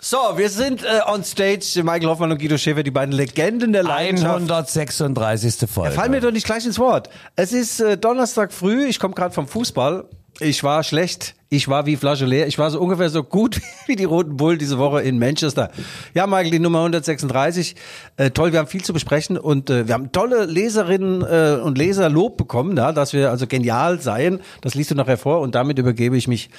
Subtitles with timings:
[0.00, 1.82] So, wir sind äh, on stage.
[1.82, 4.32] Michael Hoffmann und Guido Schäfer, die beiden Legenden der Leidenschaft.
[4.32, 5.68] 136.
[5.68, 5.92] Folge.
[5.92, 7.10] Fall mir doch nicht gleich ins Wort.
[7.34, 10.04] Es ist äh, Donnerstag früh, ich komme gerade vom Fußball.
[10.38, 12.46] Ich war schlecht, ich war wie Flasche leer.
[12.46, 15.72] Ich war so ungefähr so gut wie die Roten Bullen diese Woche in Manchester.
[16.14, 17.74] Ja, Michael, die Nummer 136.
[18.18, 21.76] Äh, toll, wir haben viel zu besprechen und äh, wir haben tolle Leserinnen äh, und
[21.76, 24.38] Leser Lob bekommen, da, dass wir also genial seien.
[24.60, 26.50] Das liest du nachher vor und damit übergebe ich mich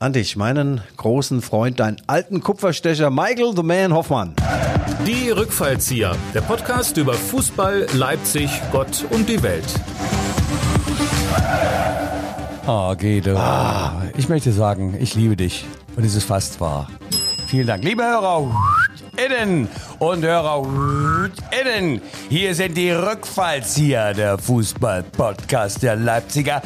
[0.00, 4.34] an dich, meinen großen Freund, deinen alten Kupferstecher Michael the Man Hoffmann.
[5.06, 9.64] Die Rückfallzieher, der Podcast über Fußball, Leipzig, Gott und die Welt.
[12.66, 13.36] Oh, Guido.
[13.36, 14.02] Ah.
[14.16, 15.64] Ich möchte sagen, ich liebe dich.
[15.96, 16.88] Und es ist fast wahr.
[17.48, 17.82] Vielen Dank.
[17.82, 18.54] Liebe Hörer
[19.16, 20.64] innen und Hörer
[21.60, 26.62] innen, hier sind die Rückfallzieher, der Fußball-Podcast der Leipziger.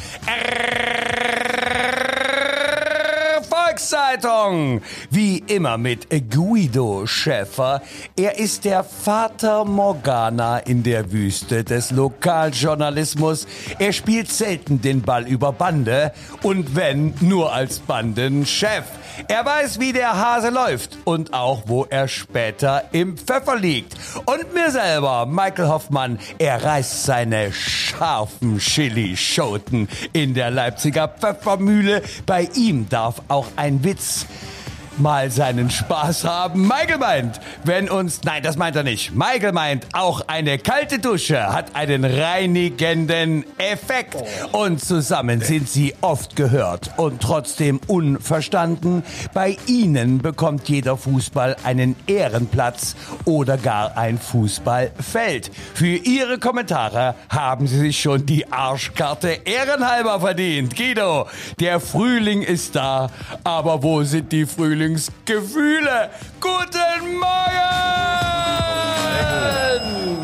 [3.72, 4.82] Volkszeitung.
[5.10, 7.80] Wie immer mit Guido Schäfer.
[8.16, 13.46] Er ist der Vater Morgana in der Wüste des Lokaljournalismus.
[13.78, 18.84] Er spielt selten den Ball über Bande und wenn nur als Bandenchef.
[19.28, 23.94] Er weiß, wie der Hase läuft und auch, wo er später im Pfeffer liegt.
[24.24, 32.02] Und mir selber, Michael Hoffmann, er reißt seine scharfen Chili-Schoten in der Leipziger Pfeffermühle.
[32.26, 34.26] Bei ihm darf auch ein Witz
[34.98, 36.62] mal seinen Spaß haben.
[36.62, 39.14] Michael meint, wenn uns, nein, das meint er nicht.
[39.14, 44.16] Michael meint, auch eine kalte Dusche hat einen reinigenden Effekt.
[44.52, 49.02] Und zusammen sind sie oft gehört und trotzdem unverstanden.
[49.32, 55.50] Bei ihnen bekommt jeder Fußball einen Ehrenplatz oder gar ein Fußballfeld.
[55.74, 60.76] Für ihre Kommentare haben sie sich schon die Arschkarte ehrenhalber verdient.
[60.76, 61.28] Guido,
[61.60, 63.10] der Frühling ist da,
[63.44, 66.10] aber wo sind die Frühling Frühlingsgefühle.
[66.40, 67.82] Guten Morgen!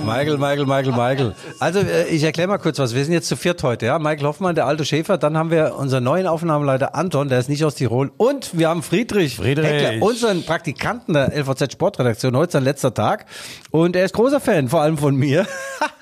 [0.04, 1.34] Michael, Michael, Michael, Michael.
[1.60, 2.94] Also äh, ich erkläre mal kurz was.
[2.94, 3.98] Wir sind jetzt zu viert heute, ja.
[3.98, 5.18] Michael Hoffmann, der alte Schäfer.
[5.18, 8.10] Dann haben wir unseren neuen Aufnahmeleiter Anton, der ist nicht aus Tirol.
[8.16, 9.66] Und wir haben Friedrich, Friedrich.
[9.66, 12.34] Heckler, unseren Praktikanten der LVZ Sportredaktion.
[12.36, 13.26] Heute sein letzter Tag.
[13.70, 15.46] Und er ist großer Fan, vor allem von mir.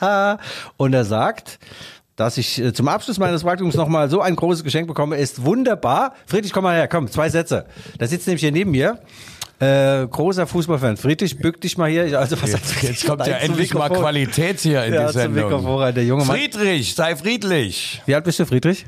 [0.78, 1.58] Und er sagt,
[2.16, 6.14] dass ich äh, zum Abschluss meines Praktikums nochmal so ein großes Geschenk bekomme, ist wunderbar.
[6.26, 7.66] Friedrich, komm mal her, komm, zwei Sätze.
[7.98, 8.98] Da sitzt nämlich hier neben mir.
[9.58, 10.98] Äh, großer Fußballfan.
[10.98, 12.18] Friedrich, bück dich mal hier.
[12.18, 15.44] Also, was jetzt, jetzt kommt ja endlich mal Qualität hier in ja, die Sendung.
[15.44, 16.36] Mikrofon, der junge Mann.
[16.36, 18.02] Friedrich, sei friedlich.
[18.04, 18.86] Wie alt bist du, Friedrich?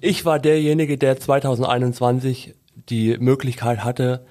[0.00, 2.54] Ich war derjenige, der 2021
[2.88, 4.24] die Möglichkeit hatte,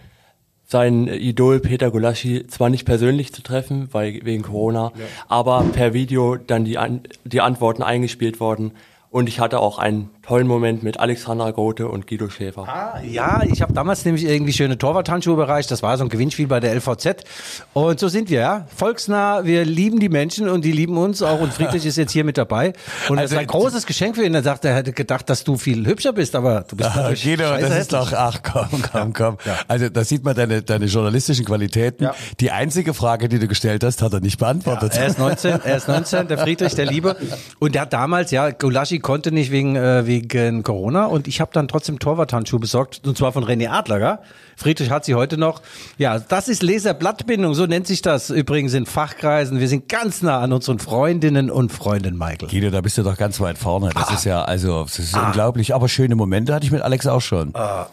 [0.72, 5.06] sein Idol Peter Gulaschi zwar nicht persönlich zu treffen, weil wegen Corona, ja.
[5.28, 6.78] aber per Video dann die,
[7.26, 8.72] die Antworten eingespielt worden
[9.12, 12.66] und ich hatte auch einen tollen Moment mit Alexandra Grote und Guido Schäfer.
[12.66, 15.70] Ah, ja, ich habe damals nämlich irgendwie schöne Torwarthandschuhe bereicht.
[15.70, 17.26] Das war so ein Gewinnspiel bei der LVZ.
[17.74, 18.68] Und so sind wir, ja.
[18.74, 21.42] Volksnah, wir lieben die Menschen und die lieben uns auch.
[21.42, 22.70] Und Friedrich ist jetzt hier mit dabei.
[23.10, 24.34] Und also, das ist ein großes Geschenk für ihn.
[24.34, 27.44] Er sagt, er hätte gedacht, dass du viel hübscher bist, aber du bist ah, Guido,
[27.44, 27.80] das hässlich.
[27.80, 29.38] ist doch, ach komm, komm, komm.
[29.44, 29.58] Ja.
[29.68, 32.06] Also da sieht man deine, deine journalistischen Qualitäten.
[32.06, 32.16] Ja.
[32.40, 34.96] Die einzige Frage, die du gestellt hast, hat er nicht beantwortet.
[34.96, 37.18] Ja, er ist 19, er ist 19, der Friedrich, der Liebe.
[37.60, 41.52] Und der hat damals, ja, Gulaschi konnte nicht wegen, äh, wegen Corona und ich habe
[41.54, 44.22] dann trotzdem Torwarthandschuhe besorgt und zwar von René Adler.
[44.56, 45.62] Friedrich hat sie heute noch.
[45.98, 49.60] Ja, das ist Laserblattbindung, so nennt sich das übrigens in Fachkreisen.
[49.60, 52.48] Wir sind ganz nah an unseren Freundinnen und Freunden, Michael.
[52.48, 53.90] Guido, da bist du doch ganz weit vorne.
[53.94, 54.14] Das ah.
[54.14, 55.28] ist ja, also, das ist ah.
[55.28, 55.74] unglaublich.
[55.74, 57.56] Aber schöne Momente hatte ich mit Alex auch schon.
[57.56, 57.88] Ah,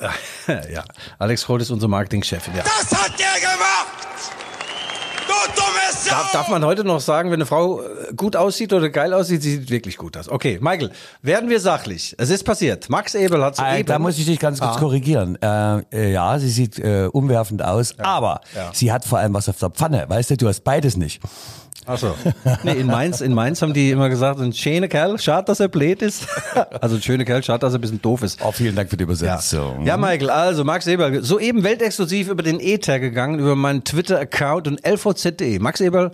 [0.72, 0.84] ja,
[1.18, 2.48] Alex Kroll ist unser Marketingchef.
[2.48, 2.62] Ja.
[2.62, 3.98] Das hat der gemacht!
[6.10, 9.42] Darf, darf man heute noch sagen, wenn eine Frau äh, gut aussieht oder geil aussieht,
[9.42, 10.28] sie sieht wirklich gut aus.
[10.28, 10.90] Okay, Michael,
[11.22, 12.14] werden wir sachlich.
[12.18, 12.88] Es ist passiert.
[12.88, 13.58] Max Ebel hat.
[13.58, 14.78] Äh, da muss ich dich ganz kurz ah.
[14.78, 15.36] korrigieren.
[15.40, 18.04] Äh, äh, ja, sie sieht äh, umwerfend aus, ja.
[18.04, 18.70] aber ja.
[18.72, 20.06] sie hat vor allem was auf der Pfanne.
[20.08, 21.20] Weißt du, du hast beides nicht.
[21.88, 22.14] Achso.
[22.62, 25.68] Nee, in Mainz, in Mainz haben die immer gesagt, ein schöner Kerl, schade, dass er
[25.68, 26.26] blöd ist.
[26.80, 28.40] Also ein schöner Kerl, schade, dass er ein bisschen doof ist.
[28.44, 29.80] Oh, vielen Dank für die Übersetzung.
[29.80, 34.66] Ja, ja Michael, also Max Eberl, soeben weltexklusiv über den Ether gegangen, über meinen Twitter-Account
[34.68, 35.58] und lvz.de.
[35.58, 36.10] Max Eberl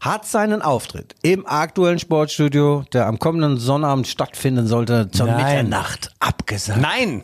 [0.00, 5.36] hat seinen Auftritt im aktuellen Sportstudio, der am kommenden Sonnabend stattfinden sollte, zur Nein.
[5.36, 6.80] Mitternacht abgesagt.
[6.80, 7.22] Nein!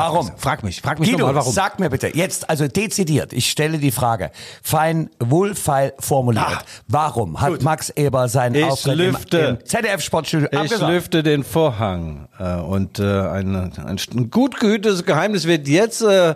[0.00, 0.30] Warum?
[0.36, 1.52] Frag mich, frag mich Guido, nochmal, warum.
[1.52, 4.30] sag mir bitte, jetzt, also dezidiert, ich stelle die Frage,
[4.62, 6.44] fein, wohlfeil formuliert.
[6.46, 7.62] Ah, Warum hat gut.
[7.62, 12.98] Max Eber seinen ich Auftritt lüfte, im, im ZDF-Sportstudio Ich lüfte den Vorhang äh, und
[12.98, 16.34] äh, ein, ein gut gehütetes Geheimnis wird jetzt äh,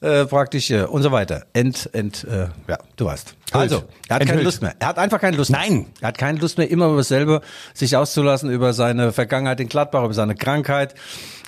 [0.00, 1.46] äh, praktisch äh, und so weiter.
[1.52, 3.34] Ent, ent, äh, ja, du weißt.
[3.52, 4.28] Also, er hat Enthüllt.
[4.28, 4.74] keine Lust mehr.
[4.78, 5.60] Er hat einfach keine Lust mehr.
[5.60, 5.86] Nein.
[6.00, 7.40] Er hat keine Lust mehr, immer über dasselbe
[7.72, 10.94] sich auszulassen, über seine Vergangenheit in Gladbach, über seine Krankheit.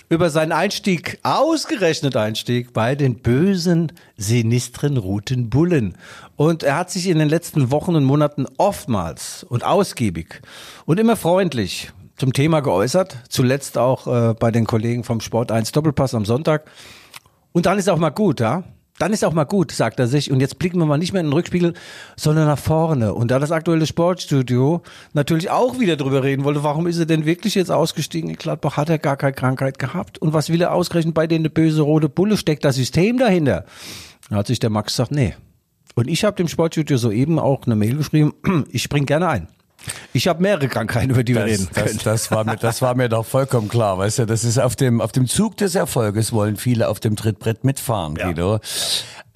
[0.09, 5.95] Über seinen Einstieg, ausgerechnet Einstieg, bei den bösen, sinistren Roten Bullen.
[6.35, 10.41] Und er hat sich in den letzten Wochen und Monaten oftmals und ausgiebig
[10.85, 13.17] und immer freundlich zum Thema geäußert.
[13.29, 16.65] Zuletzt auch äh, bei den Kollegen vom Sport 1 Doppelpass am Sonntag.
[17.51, 18.63] Und dann ist auch mal gut, ja.
[18.99, 20.29] Dann ist auch mal gut, sagt er sich.
[20.29, 21.73] Und jetzt blicken wir mal nicht mehr in den Rückspiegel,
[22.15, 23.13] sondern nach vorne.
[23.13, 27.25] Und da das aktuelle Sportstudio natürlich auch wieder drüber reden wollte, warum ist er denn
[27.25, 28.77] wirklich jetzt ausgestiegen in Gladbach?
[28.77, 30.19] Hat er gar keine Krankheit gehabt?
[30.19, 32.37] Und was will er ausgerechnet bei denen eine böse rote Bulle?
[32.37, 33.65] Steckt das System dahinter?
[34.29, 35.33] Da hat sich der Max gesagt, nee.
[35.95, 38.33] Und ich habe dem Sportstudio soeben auch eine Mail geschrieben,
[38.71, 39.47] ich spring gerne ein.
[40.13, 41.97] Ich habe mehrere Krankheiten, über die wir reden Das, können.
[41.97, 44.75] das, das, war mir, das war mir doch vollkommen klar, weißt du, das ist auf
[44.75, 48.59] dem, auf dem Zug des Erfolges wollen viele auf dem Trittbrett mitfahren, Guido.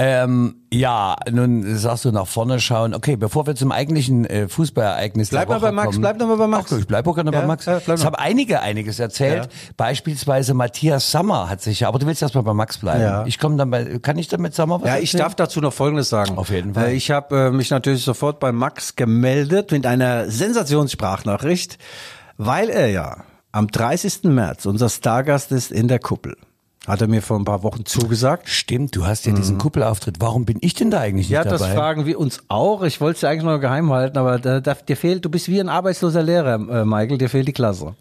[0.05, 2.93] Ähm, ja, nun sagst du nach vorne schauen.
[2.93, 6.01] Okay, bevor wir zum eigentlichen äh, Fußballereignis Bleib der mal Woche bei Max, kommen.
[6.01, 6.73] bleib noch mal bei Max.
[6.73, 7.65] Ach, ich bleib auch gerne Ja, bei Max.
[7.65, 8.03] ja, noch.
[8.03, 9.49] haben einige einiges erzählt.
[9.77, 13.01] Beispielsweise Matthias Sammer hat sich ja, aber du willst erst mal bei Max bleiben.
[13.01, 13.25] Ja.
[13.25, 15.23] Ich komme dann bei, kann ich dann mit Sammer was Ja, ich erzählen?
[15.23, 16.37] darf dazu noch Folgendes sagen.
[16.37, 16.87] Auf jeden Fall.
[16.89, 21.77] Äh, Ich habe äh, mich natürlich sofort bei Max gemeldet mit einer Sensationssprachnachricht,
[22.37, 23.17] weil er ja
[23.51, 24.23] am 30.
[24.23, 26.35] März unser Stargast ist in der Kuppel.
[26.85, 28.49] Hat er mir vor ein paar Wochen zugesagt.
[28.49, 30.17] Stimmt, du hast ja diesen Kuppelauftritt.
[30.19, 31.45] Warum bin ich denn da eigentlich nicht Mhm.
[31.45, 31.57] Ja, dabei?
[31.57, 32.83] das fragen wir uns auch.
[32.83, 35.47] Ich wollte es ja eigentlich noch geheim halten, aber da, da, dir fehlt, du bist
[35.47, 37.95] wie ein arbeitsloser Lehrer, äh, Michael, dir fehlt die Klasse.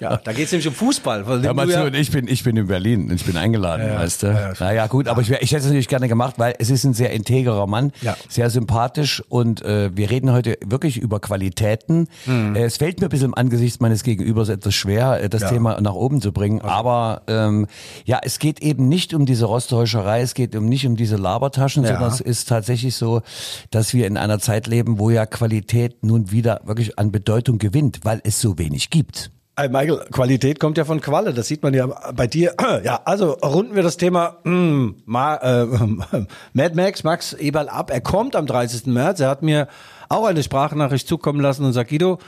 [0.00, 1.24] Ja, da geht es nämlich um Fußball.
[1.24, 3.98] Mal zu, ja, und ich bin, ich bin in Berlin, ich bin eingeladen, Ja, ja.
[3.98, 4.26] weißt du.
[4.28, 6.84] Ja, ja, naja, gut, aber ich, ich hätte es natürlich gerne gemacht, weil es ist
[6.84, 8.16] ein sehr integrer Mann, Ja.
[8.28, 12.06] sehr sympathisch und äh, wir reden heute wirklich über Qualitäten.
[12.26, 12.54] Mhm.
[12.54, 15.48] Es fällt mir ein bisschen angesichts meines Gegenübers etwas schwer, äh, das Ja.
[15.48, 17.66] Thema nach oben zu bringen, aber ähm,
[18.04, 21.82] ja, es geht eben nicht um diese Rostäuscherei, es geht um nicht um diese Labertaschen,
[21.82, 21.94] Ja.
[21.94, 23.22] sondern es ist tatsächlich so,
[23.72, 28.00] dass wir in einer Zeit leben, wo ja Qualität nun wieder wirklich an Bedeutung gewinnt,
[28.04, 29.32] weil es so wenig gibt.
[29.60, 32.54] Ey, Michael, Qualität kommt ja von Qualle, das sieht man ja bei dir.
[32.82, 35.66] Ja, also runden wir das Thema mm, Ma, äh,
[36.54, 37.90] Mad Max, Max Eberl ab.
[37.90, 38.86] Er kommt am 30.
[38.86, 39.20] März.
[39.20, 39.68] Er hat mir
[40.08, 42.18] auch eine Sprachnachricht zukommen lassen und sagt, Guido,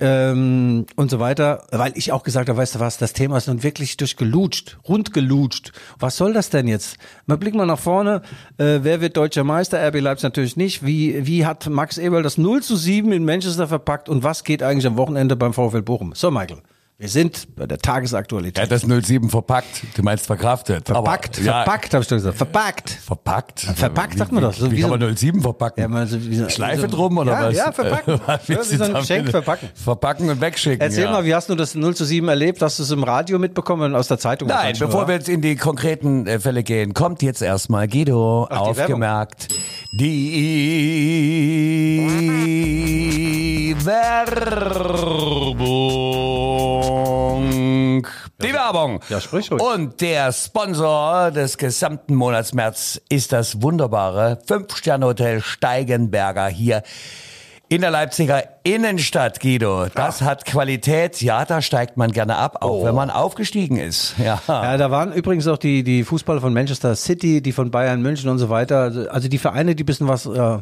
[0.00, 3.46] ähm, und so weiter, weil ich auch gesagt habe, weißt du was, das Thema ist
[3.46, 5.70] nun wirklich durchgelutscht, rundgelutscht.
[6.00, 6.96] Was soll das denn jetzt?
[7.26, 8.22] Mal blicken wir nach vorne.
[8.58, 9.78] Äh, wer wird deutscher Meister?
[9.86, 10.84] RB Leipzig natürlich nicht.
[10.84, 14.64] Wie, wie hat Max Eberl das 0 zu 7 in Manchester verpackt und was geht
[14.64, 16.14] eigentlich am Wochenende beim VfL Bochum?
[16.14, 16.58] So, Michael.
[16.98, 18.58] Wir sind bei der Tagesaktualität.
[18.58, 19.66] Er hat das 07 verpackt.
[19.96, 20.86] Du meinst verkraftet.
[20.86, 22.36] verpackt, Aber, ja, verpackt, habe ich doch gesagt.
[22.36, 22.90] Verpackt.
[22.90, 23.60] Verpackt?
[23.60, 24.52] Verpackt sagt man doch.
[24.52, 25.80] So wie wie kann so- man 07 verpacken?
[25.80, 27.56] Ja, man so- so- Schleife drum oder ja, was?
[27.56, 28.20] ja, verpacken.
[28.24, 28.94] Was Ja, wie so ein?
[28.94, 29.68] Geschenk verpacken.
[29.74, 30.80] Verpacken und wegschicken.
[30.80, 31.10] Erzähl ja.
[31.10, 32.62] mal, wie hast du das 0 zu 7 erlebt?
[32.62, 34.46] Hast du es im Radio mitbekommen aus der Zeitung?
[34.46, 35.08] Nein, bevor oder?
[35.08, 39.48] wir jetzt in die konkreten äh, Fälle gehen, kommt jetzt erstmal Guido Ach, aufgemerkt.
[39.92, 40.22] Die
[43.84, 46.11] Werbung.
[48.42, 49.00] Die Werbung.
[49.08, 49.62] Ja, sprich ruhig.
[49.62, 56.82] Und der Sponsor des gesamten Monats März ist das wunderbare Fünf-Sterne-Hotel Steigenberger hier
[57.68, 59.86] in der Leipziger Innenstadt, Guido.
[59.94, 61.22] Das hat Qualität.
[61.22, 64.14] Ja, da steigt man gerne ab, auch wenn man aufgestiegen ist.
[64.22, 64.42] Ja.
[64.46, 68.28] Ja, da waren übrigens auch die, die Fußballer von Manchester City, die von Bayern München
[68.28, 69.08] und so weiter.
[69.10, 70.58] Also- die Vereine, die ein bisschen was äh,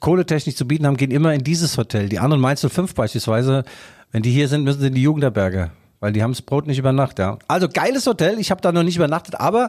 [0.00, 2.10] kohletechnisch zu bieten haben, gehen immer in dieses Hotel.
[2.10, 3.64] Die anderen Mainz 05 beispielsweise,
[4.12, 5.70] wenn die hier sind, müssen sie in die Jugendherberge.
[6.02, 7.38] Weil die haben das Brot nicht über Nacht, ja.
[7.46, 9.68] Also geiles Hotel, ich habe da noch nicht übernachtet, aber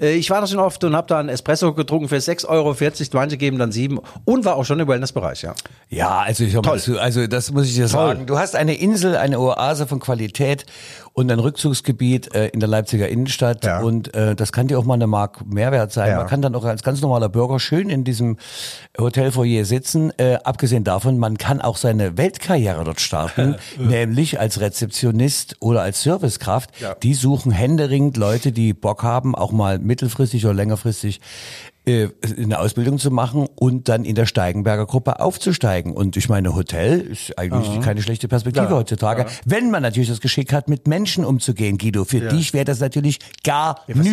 [0.00, 2.76] äh, ich war da schon oft und habe da einen Espresso getrunken für 6,40 Euro,
[3.14, 5.54] manche geben dann 7 und war auch schon im Wellnessbereich, ja.
[5.88, 8.26] Ja, also ich mal also das muss ich dir sagen.
[8.26, 10.66] Du hast eine Insel, eine Oase von Qualität
[11.14, 13.80] und ein Rückzugsgebiet äh, in der Leipziger Innenstadt Ja.
[13.80, 16.10] und äh, das kann dir auch mal eine Mark Mehrwert sein.
[16.10, 16.16] Ja.
[16.16, 18.38] Man kann dann auch als ganz normaler Bürger schön in diesem
[18.98, 20.12] Hotelfoyer sitzen.
[20.18, 26.02] Äh, abgesehen davon, man kann auch seine Weltkarriere dort starten, nämlich als Rezeptionist oder als
[26.02, 26.70] Servicekraft.
[26.80, 26.94] Ja.
[26.94, 31.20] Die suchen händeringend Leute, die Bock haben, auch mal mittelfristig oder längerfristig
[31.84, 35.92] eine Ausbildung zu machen und dann in der Steigenberger Gruppe aufzusteigen.
[35.92, 39.26] Und ich meine, Hotel ist eigentlich keine schlechte Perspektive Klar, heutzutage.
[39.44, 42.04] Wenn man natürlich das Geschick hat, mit Menschen umzugehen, Guido.
[42.04, 44.10] Für dich wäre das natürlich gar Ja, denn du?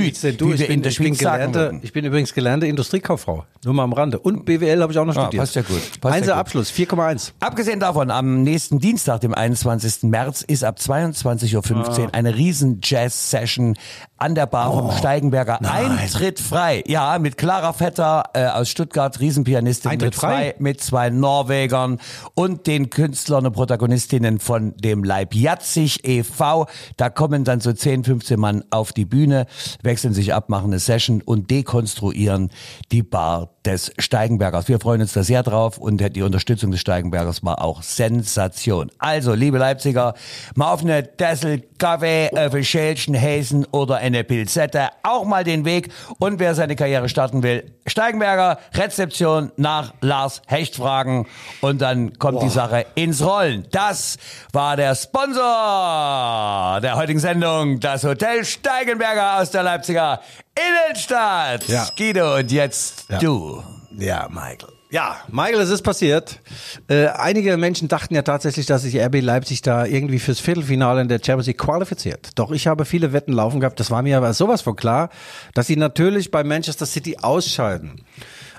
[0.51, 3.45] wie Ich bin, ich, bin gelernte, ich bin übrigens gelernte Industriekauffrau.
[3.65, 4.17] Nur mal am Rande.
[4.19, 5.41] Und BWL habe ich auch noch Ah, studiert.
[5.41, 6.01] passt ja gut.
[6.01, 6.37] Passt Einser ja.
[6.37, 7.33] Abschluss, 4,1.
[7.39, 10.03] Abgesehen davon, am nächsten Dienstag, dem 21.
[10.09, 13.75] März, ist ab 22.15 Uhr eine riesen Jazz-Session
[14.19, 15.59] an der Bar vom Steigenberger.
[15.65, 16.83] Eintritt frei.
[16.87, 20.55] Ja, mit Clara Vetter äh, aus Stuttgart, Riesenpianistin Eintritt mit zwei, frei?
[20.59, 21.99] mit zwei Norwegern
[22.35, 26.67] und den Künstlern und Protagonistinnen von dem Leib Jatzig e.V.
[26.97, 29.45] Da kommen dann so 10, 15 Mann auf die Bühne,
[29.81, 32.49] wechseln sich ab, machen eine Session und dekonstruieren
[32.91, 34.67] die Bar des Steigenbergers.
[34.67, 38.91] Wir freuen uns da sehr drauf und die Unterstützung des Steigenbergers war auch Sensation.
[38.97, 40.13] Also, liebe Leipziger,
[40.55, 45.91] mal auf eine Dessel Kaffee, ein Schälchen Häsen oder eine Pilzette auch mal den Weg.
[46.19, 51.27] Und wer seine Karriere starten will, Steigenberger, Rezeption nach Lars Hecht fragen
[51.61, 53.67] und dann kommt die Sache ins Rollen.
[53.71, 54.17] Das
[54.51, 60.21] war der Sponsor der heutigen Sendung, das Hotel Steigenberger aus der Leipziger
[60.55, 61.67] Innenstadt.
[61.67, 61.87] Ja.
[61.97, 63.63] Guido, und jetzt du.
[63.97, 64.78] Ja, Michael.
[64.91, 66.39] Ja, Michael, es ist passiert.
[66.87, 71.07] Äh, einige Menschen dachten ja tatsächlich, dass sich RB Leipzig da irgendwie fürs Viertelfinale in
[71.07, 72.31] der Champions League qualifiziert.
[72.39, 73.79] Doch ich habe viele Wetten laufen gehabt.
[73.79, 75.09] Das war mir aber sowas von klar,
[75.53, 78.01] dass sie natürlich bei Manchester City ausscheiden.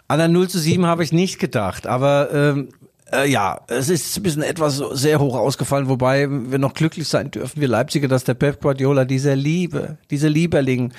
[0.06, 2.68] An ein 0 zu 7 habe ich nicht gedacht, aber ähm,
[3.12, 7.30] äh, ja, es ist ein bisschen etwas sehr hoch ausgefallen, wobei wir noch glücklich sein
[7.30, 10.92] dürfen, wir Leipziger, dass der Pep Guardiola diese Liebe, diese Lieberling,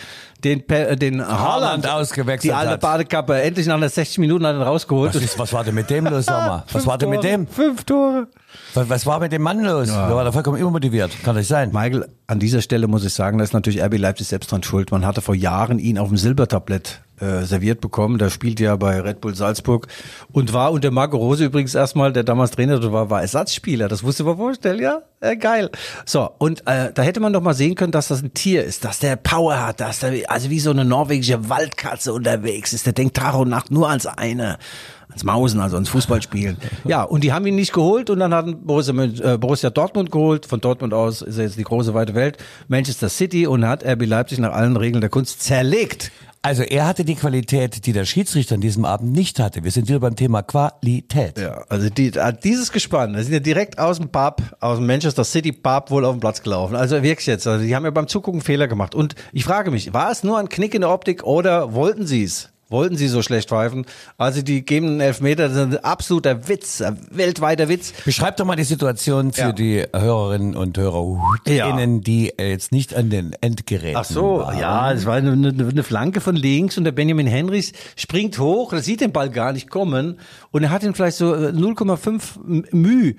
[0.44, 2.82] den, Pe äh, den Haaland ausgewechselt die alte hat.
[2.82, 5.16] Badekappe, endlich nach einer 60 Minuten hat er rausgeholt.
[5.16, 6.64] Was, ist, was war denn mit dem los, sag mal?
[6.72, 7.48] Was war denn mit dem?
[7.48, 8.28] Fünf Tore.
[8.74, 9.88] Was, was war mit dem Mann los?
[9.88, 11.12] Der war da vollkommen immotiviert.
[11.24, 11.72] Kann das sein?
[11.72, 14.92] Michael, an dieser Stelle muss ich sagen, da ist natürlich RB Leipzig selbst dran schuld.
[14.92, 18.18] Man hatte vor Jahren ihn auf dem Silbertablett äh, serviert bekommen.
[18.18, 19.88] Der spielt ja bei Red Bull Salzburg
[20.32, 23.88] und war unter Marco Rose übrigens erstmal, der damals Trainer war, war Ersatzspieler.
[23.88, 25.02] Das musst du dir vorstellen, ja?
[25.20, 25.70] Äh, geil.
[26.06, 28.84] So, und äh, da hätte man doch mal sehen können, dass das ein Tier ist,
[28.84, 32.86] dass der Power hat, dass der also wie so eine norwegische Waldkatze unterwegs ist.
[32.86, 34.58] Der denkt Tag und Nacht nur als eine
[35.12, 36.58] ans Mausen, also ans Fußballspielen.
[36.86, 40.46] Ja, und die haben ihn nicht geholt und dann hatten Borussia, äh, Borussia Dortmund geholt.
[40.46, 42.38] Von Dortmund aus ist er jetzt die große weite Welt.
[42.68, 46.12] Manchester City und hat RB Leipzig nach allen Regeln der Kunst zerlegt.
[46.44, 49.64] Also er hatte die Qualität, die der Schiedsrichter an diesem Abend nicht hatte.
[49.64, 51.38] Wir sind wieder beim Thema Qualität.
[51.38, 54.88] Ja, also die, äh, dieses Gespann, das sind ja direkt aus dem Pub, aus dem
[54.88, 56.76] Manchester City Pub wohl auf den Platz gelaufen.
[56.76, 58.96] Also wirklich jetzt, also die haben ja beim Zugucken Fehler gemacht.
[58.96, 62.24] Und ich frage mich, war es nur ein Knick in der Optik oder wollten sie
[62.24, 62.50] es?
[62.72, 63.86] Wollten sie so schlecht pfeifen?
[64.18, 67.94] Also die geben einen Elfmeter, das ist ein absoluter Witz, ein weltweiter Witz.
[68.06, 69.52] Beschreib doch mal die Situation für Ja.
[69.52, 71.86] die Hörerinnen und Hörer, Ja.
[71.86, 74.58] die jetzt nicht an den Endgeräten Ach so, waren.
[74.58, 78.82] ja, es war eine, eine, Flanke von links und der Benjamin Henrys springt hoch, er
[78.82, 80.18] sieht den Ball gar nicht kommen
[80.52, 82.40] und er hat ihn vielleicht so äh, 0,5
[82.72, 83.16] Müh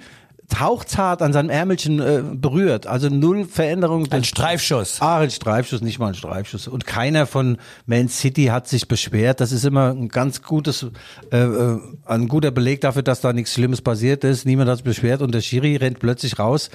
[0.59, 2.87] hauchzart an seinem Ärmelchen äh, berührt.
[2.87, 4.07] Also null Veränderung.
[4.11, 5.01] Ein Streifschuss.
[5.01, 6.69] Ah, ein Streifschuss, nicht mal ein Streifschuss.
[6.69, 9.41] Und keiner von Man City hat sich beschwert.
[9.41, 10.87] Das ist immer ein ganz gutes,
[11.31, 14.45] äh, äh, ein guter Beleg dafür, dass da nichts Schlimmes passiert ist.
[14.45, 16.71] Niemand hat sich beschwert und der Schiri rennt plötzlich raus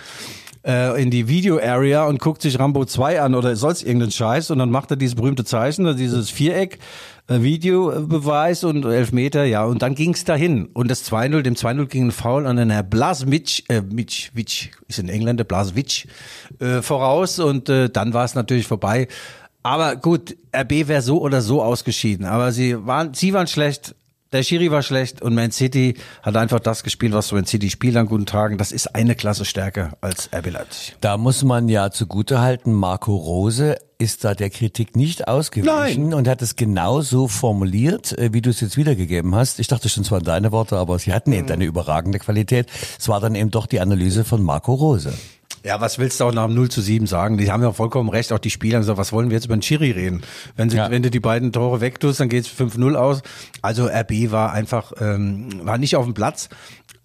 [0.65, 4.59] äh, in die Video-Area und guckt sich Rambo 2 an oder sonst irgendeinen Scheiß und
[4.59, 6.79] dann macht er dieses berühmte Zeichen, dieses Viereck,
[7.27, 10.67] äh, Videobeweis und Elfmeter, ja, und dann ging's dahin.
[10.67, 14.69] Und das 2-0, dem 2-0 ging ein Foul an den Herr Blaswitsch, äh, Mitch, Witsch,
[14.87, 16.05] ist in Engländer, Blaswitsch,
[16.59, 19.07] äh, voraus und äh, dann war es natürlich vorbei.
[19.63, 23.95] Aber gut, RB wäre so oder so ausgeschieden, aber sie waren, sie waren schlecht,
[24.31, 27.95] der Schiri war schlecht und Man City hat einfach das gespielt, was Man City spielt
[27.97, 28.57] an guten Tagen.
[28.57, 30.95] Das ist eine Klasse stärker als RB Leipzig.
[31.01, 35.73] Da muss man ja zugutehalten, Marco Rose ist da der Kritik nicht ausgewichen
[36.09, 36.13] Nein.
[36.13, 39.59] und hat es genau so formuliert, äh, wie du es jetzt wiedergegeben hast.
[39.59, 41.37] Ich dachte schon, es waren deine Worte, aber sie hatten Mhm.
[41.37, 42.67] eben eine überragende Qualität.
[42.99, 45.13] Es war dann eben doch die Analyse von Marco Rose.
[45.67, 47.37] Ja, was willst du auch nach dem 0 zu 7 sagen?
[47.37, 49.55] Die haben ja vollkommen recht, auch die Spieler haben gesagt, was wollen wir jetzt über
[49.57, 50.21] den Schiri reden?
[50.55, 50.89] Wenn, sie, Ja.
[50.89, 53.21] wenn du die beiden Tore wegtust, dann geht's 5-0 aus.
[53.61, 56.47] Also RB war einfach, ähm, war nicht auf dem Platz.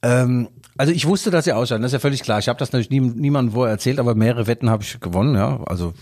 [0.02, 2.38] Ähm, also ich wusste, dass sie ausscheiden, das ist ja völlig klar.
[2.38, 5.60] Ich habe das natürlich nie, niemandem vorher erzählt, aber mehrere Wetten habe ich gewonnen, ja.
[5.66, 5.92] Also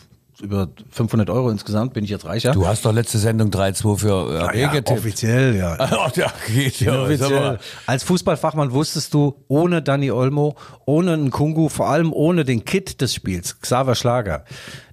[0.42, 2.52] über 500 Euro insgesamt bin ich jetzt reicher.
[2.52, 4.98] Du hast doch letzte Sendung 3-2 für Ah RB ja, getippt.
[4.98, 5.76] offiziell, ja.
[6.16, 7.02] Ja, geht ja.
[7.02, 7.58] Offiziell.
[7.86, 10.56] Als Fußballfachmann wusstest du, ohne Danny Olmo,
[10.86, 14.44] ohne einen Kungu, vor allem ohne den Kit des Spiels, Xaver Schlager,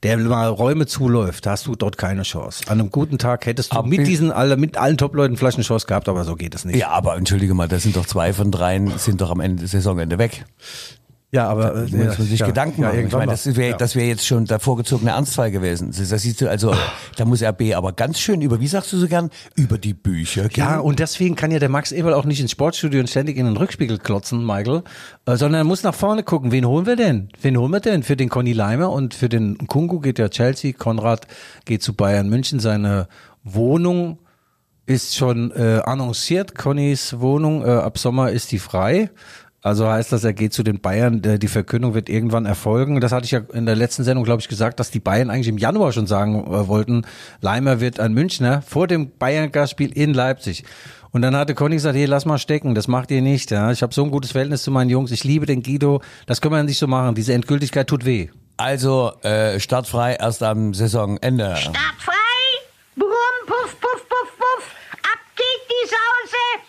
[0.04, 2.64] der mal Räume zuläuft, hast du dort keine Chance.
[2.68, 5.64] An einem guten Tag hättest du Aber mit diesen, alle, mit allen Top-Leuten vielleicht eine
[5.64, 6.78] Chance gehabt, aber so geht es nicht.
[6.78, 10.18] Ja, aber entschuldige mal, das sind doch zwei von dreien, sind doch am Ende Saisonende
[10.18, 10.46] weg.
[11.30, 13.06] Ja, aber äh, Da muss man sich ja, Gedanken ja, machen.
[13.06, 15.92] ich meine, das wäre das wäre jetzt schon der vorgezogene Ernstfall gewesen.
[15.96, 16.74] Das, das siehst du, also
[17.18, 20.48] da muss RB aber ganz schön über, wie sagst du so gern, über die Bücher
[20.48, 20.64] gehen.
[20.64, 23.46] Ja, und deswegen kann ja der Max Eberl auch nicht ins Sportstudio und ständig in
[23.46, 24.84] den Rückspiegel klotzen, Michael,
[25.26, 26.54] äh, sondern er muss nach vorne gucken.
[26.54, 27.28] Wen holen wir denn?
[27.42, 28.04] Wen holen wir denn?
[28.04, 30.72] Für den Conny Leimer und für den Kungu geht ja Chelsea.
[30.72, 31.28] Konrad
[31.66, 32.62] geht zu Bayern München.
[32.62, 33.10] Seine
[33.44, 34.20] Wohnung
[34.86, 36.56] ist schon äh, annonciert.
[36.56, 39.10] Connys Wohnung, äh, ab Sommer ist die frei.
[39.68, 41.22] Also heißt das, er geht zu den Bayern.
[41.22, 43.02] Die Verkündung wird irgendwann erfolgen.
[43.02, 45.50] Das hatte ich ja in der letzten Sendung, glaube ich, gesagt, dass die Bayern eigentlich
[45.50, 47.06] im Januar schon sagen äh, wollten,
[47.42, 50.64] Leimer wird ein Münchner vor dem Bayern-Gastspiel in Leipzig.
[51.12, 53.52] Und dann hatte Conny gesagt, hey, lass mal stecken, das macht ihr nicht.
[53.52, 53.70] Ja.
[53.74, 55.12] Ich habe so ein gutes Verhältnis zu meinen Jungs.
[55.12, 56.02] Ich liebe den Guido.
[56.28, 57.14] Das können wir nicht so machen.
[57.16, 58.30] Diese Endgültigkeit tut weh.
[58.56, 61.58] Also äh, startfrei erst am Saisonende.
[61.58, 62.14] Startfrei.
[62.96, 63.10] Brumm,
[63.46, 64.72] puff, puff, puff, puff.
[65.04, 66.64] Ab geht die Sause.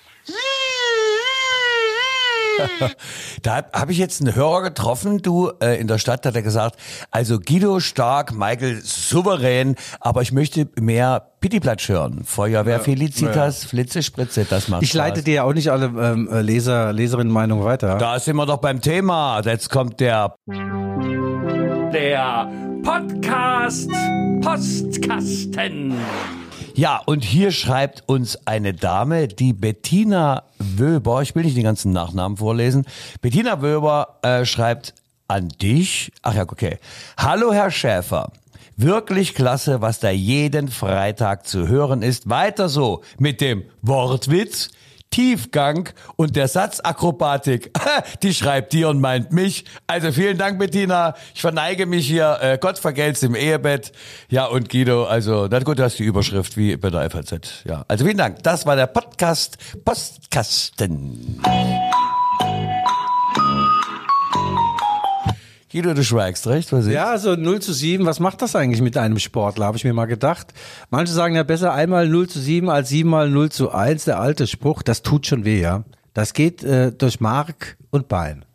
[3.43, 6.77] Da habe ich jetzt einen Hörer getroffen, du, äh, in der Stadt hat er gesagt,
[7.11, 12.25] also Guido stark, Michael souverän, aber ich möchte mehr Pittiplatsch hören.
[12.25, 15.25] Feuerwehr Felicitas, Flitze, Spritze, das macht Ich leite Spaß.
[15.25, 17.97] dir ja auch nicht alle ähm, äh, Leser, Leserinnen-Meinung weiter.
[17.99, 19.41] Da sind wir doch beim Thema.
[19.45, 20.35] Jetzt kommt der
[21.93, 22.51] Der
[22.83, 23.91] Podcast
[24.43, 25.95] Postkasten.
[26.79, 31.91] Ja, und hier schreibt uns eine Dame, die Bettina Wöber, ich will nicht den ganzen
[31.91, 32.87] Nachnamen vorlesen.
[33.21, 34.95] Bettina Wöber äh, schreibt
[35.27, 36.13] an dich.
[36.23, 36.79] Ach ja, okay.
[37.17, 38.31] Hallo Herr Schäfer.
[38.77, 42.31] Wirklich klasse, was da jeden Freitag zu hören ist.
[42.31, 44.71] Weiter so mit dem Wortwitz,
[45.11, 47.73] Tiefgang und der Satzakrobatik.
[48.23, 49.65] Die schreibt dir und meint mich.
[49.87, 51.15] Also vielen Dank, Bettina.
[51.35, 52.39] Ich verneige mich hier.
[52.41, 53.93] Äh, Gott vergelt's im Ehebett.
[54.29, 57.65] Ja, und Guido, also, na gut, du hast die Überschrift wie bei der FAZ.
[57.65, 58.43] Ja, also vielen Dank.
[58.43, 61.41] Das war der Podcast Postkasten.
[65.71, 66.73] Guido, du schweigst, recht?
[66.73, 66.87] Was?
[66.87, 69.93] Ja, so 0 zu 7, was macht das eigentlich mit einem Sportler, habe ich mir
[69.93, 70.55] mal gedacht.
[70.89, 74.19] Manche sagen ja besser einmal 0 zu 7 als 7 mal 0 zu 1, der
[74.19, 75.85] alte Spruch, das tut schon weh, ja.
[76.15, 78.47] Das geht äh, durch Mark und Bein.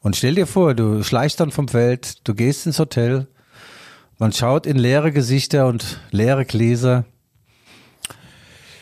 [0.00, 3.28] Und stell dir vor, du schleichst dann vom Feld, du gehst ins Hotel,
[4.18, 7.04] man schaut in leere Gesichter und leere Gläser.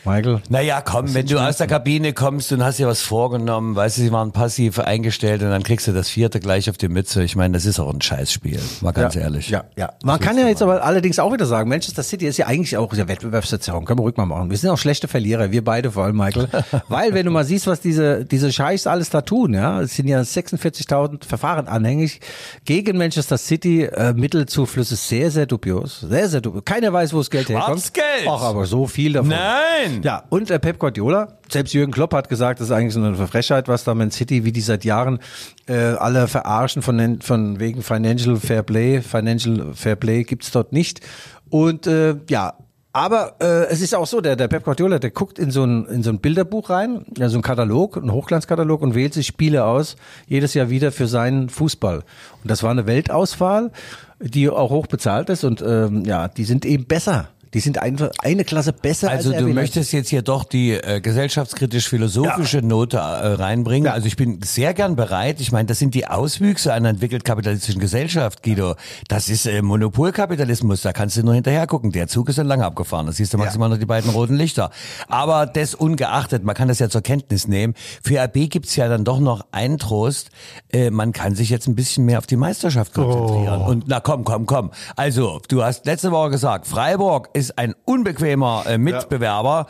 [0.05, 3.97] Michael, Naja, komm, wenn du aus der Kabine kommst und hast dir was vorgenommen, weißt
[3.97, 7.23] du, sie waren passiv eingestellt und dann kriegst du das vierte gleich auf die Mütze.
[7.23, 9.49] Ich meine, das ist auch ein Scheißspiel, mal ganz ja, ehrlich.
[9.49, 9.93] Ja, ja.
[10.03, 12.93] Man kann ja jetzt aber allerdings auch wieder sagen, Manchester City ist ja eigentlich auch
[12.93, 13.85] ja Wettbewerbsverzerrung.
[13.85, 14.49] Können wir ruhig mal machen.
[14.49, 16.47] Wir sind auch schlechte Verlierer, wir beide vor allem, Michael.
[16.87, 20.07] Weil, wenn du mal siehst, was diese, diese Scheiß alles da tun, ja, es sind
[20.07, 22.21] ja 46.000 Verfahren anhängig
[22.65, 26.01] gegen Manchester City, äh, Mittelzuflüsse sehr, sehr dubios.
[26.01, 26.63] Sehr, sehr dubios.
[26.65, 27.79] Keiner weiß, wo das Geld herkommt.
[27.79, 28.27] Schwarzgeld!
[28.27, 29.29] Ach, aber so viel davon.
[29.29, 29.94] Nein!
[30.03, 33.15] Ja, und äh, Pep Guardiola, selbst Jürgen Klopp hat gesagt, das ist eigentlich so eine
[33.27, 35.19] Frechheit, was da Man City, wie die seit Jahren
[35.67, 39.01] äh, alle verarschen von, von wegen Financial Fair Play.
[39.01, 41.01] Financial Fair Play gibt's dort nicht.
[41.49, 42.53] Und äh, ja,
[42.95, 45.85] aber äh, es ist auch so, der, der Pep Guardiola, der guckt in so ein,
[45.87, 49.65] in so ein Bilderbuch rein, ja, so ein Katalog, ein Hochglanzkatalog und wählt sich Spiele
[49.65, 51.97] aus, jedes Jahr wieder für seinen Fußball.
[51.97, 53.73] Und das war eine Weltauswahl,
[54.21, 57.27] die auch hoch bezahlt ist und ähm, ja, die sind eben besser.
[57.55, 60.71] Die sind einfach eine Klasse besser Also als du RB möchtest jetzt hier doch die
[60.71, 63.85] äh, gesellschaftskritisch-philosophische Note äh, reinbringen.
[63.85, 63.93] Ja.
[63.93, 65.39] Also ich bin sehr gern bereit.
[65.39, 68.75] Ich meine, das sind die Auswüchse einer entwickelt kapitalistischen Gesellschaft, Guido.
[69.07, 70.81] Das ist äh, Monopolkapitalismus.
[70.81, 71.93] Da kannst du nur hinterher gucken.
[71.93, 73.05] Der Zug ist schon lange abgefahren.
[73.05, 74.69] Da siehst du maximal noch die beiden roten Lichter.
[75.07, 77.73] Aber das ungeachtet, man kann das ja zur Kenntnis nehmen.
[78.03, 80.29] Für RB gibt's ja dann doch noch einen Trost.
[80.73, 83.61] Äh, man kann sich jetzt ein bisschen mehr auf die Meisterschaft konzentrieren.
[83.61, 83.69] Oh.
[83.69, 84.71] Und na komm, komm, komm.
[84.97, 89.67] Also, du hast letzte Woche gesagt, Freiburg ist ein unbequemer äh, Mitbewerber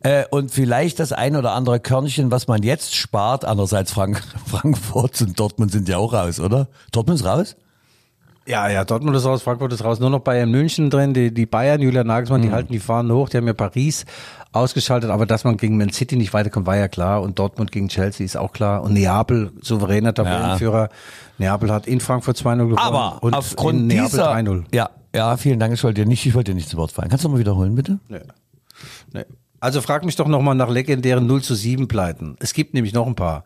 [0.00, 3.44] äh, und vielleicht das ein oder andere Körnchen, was man jetzt spart.
[3.44, 6.68] Andererseits Frank Frankfurt und Dortmund sind ja auch raus, oder?
[6.92, 7.56] Dortmund ist raus?
[8.44, 10.00] Ja, ja, Dortmund ist raus, Frankfurt ist raus.
[10.00, 11.14] Nur noch Bayern München drin.
[11.14, 13.28] Die, die Bayern, Julian Nagelsmann, die halten die Fahnen hoch.
[13.28, 14.04] Die haben ja Paris
[14.50, 15.10] ausgeschaltet.
[15.10, 17.22] Aber dass man gegen Man City nicht weiterkommt, war ja klar.
[17.22, 18.82] Und Dortmund gegen Chelsea ist auch klar.
[18.82, 20.88] Und Neapel, souveräner Tabellenführer.
[21.38, 22.78] Neapel hat in Frankfurt 2-0 gewonnen.
[22.78, 24.32] Aber und aufgrund in Neapel dieser...
[24.32, 24.64] 3-0.
[24.72, 25.74] Ja, ja, vielen Dank.
[25.74, 27.08] Ich wollte dir nicht, ich wollte dir nicht zu Wort fallen.
[27.08, 27.98] Kannst du mal wiederholen, bitte?
[28.08, 29.24] Nee.
[29.60, 32.36] Also frag mich doch nochmal nach legendären 0 zu 7 Pleiten.
[32.40, 33.44] Es gibt nämlich noch ein paar.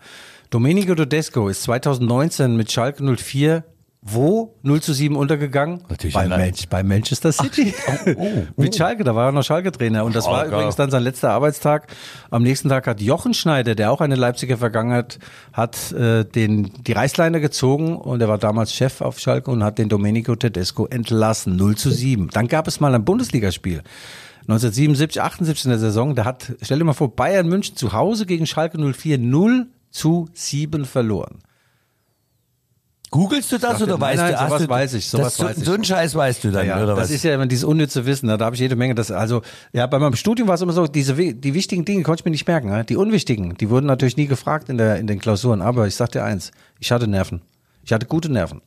[0.51, 3.65] Domenico Tedesco ist 2019 mit Schalke 04
[4.09, 5.83] wo 0 zu 7 untergegangen?
[5.89, 6.29] Natürlich bei.
[6.29, 7.75] Manch, bei Manchester City.
[8.57, 10.05] mit Schalke, da war er noch Schalke-Trainer.
[10.05, 10.55] Und das war Schalke.
[10.55, 11.89] übrigens dann sein letzter Arbeitstag.
[12.31, 15.19] Am nächsten Tag hat Jochen Schneider, der auch eine Leipziger Vergangenheit
[15.53, 19.79] hat, äh, den, die Reißleine gezogen und er war damals Chef auf Schalke und hat
[19.79, 21.57] den Domenico Tedesco entlassen.
[21.57, 22.31] 0 zu 7.
[22.33, 23.83] Dann gab es mal ein Bundesligaspiel.
[24.43, 28.27] 1977, 78 in der Saison, da hat, stell dir mal vor, Bayern München zu Hause
[28.27, 31.39] gegen Schalke 04 0 zu 7 verloren.
[33.11, 34.39] Googlest du das Dachte, oder nein, weißt nein, du?
[34.39, 35.65] sowas du, weiß ich, sowas das, so, weiß ich.
[35.65, 37.11] So einen Scheiß weißt du dann, Ja, oder das was?
[37.11, 38.37] ist ja immer dieses unnütze Wissen, ne?
[38.37, 38.95] da habe ich jede Menge.
[38.95, 39.43] Das, also,
[39.73, 42.33] ja, bei meinem Studium war es immer so, diese, die wichtigen Dinge konnte ich mir
[42.33, 42.69] nicht merken.
[42.69, 42.85] Ne?
[42.85, 45.63] Die unwichtigen, die wurden natürlich nie gefragt in, der, in den Klausuren.
[45.63, 47.43] Aber ich sag dir eins, ich hatte Nerven.
[47.85, 48.61] Ich hatte gute Nerven.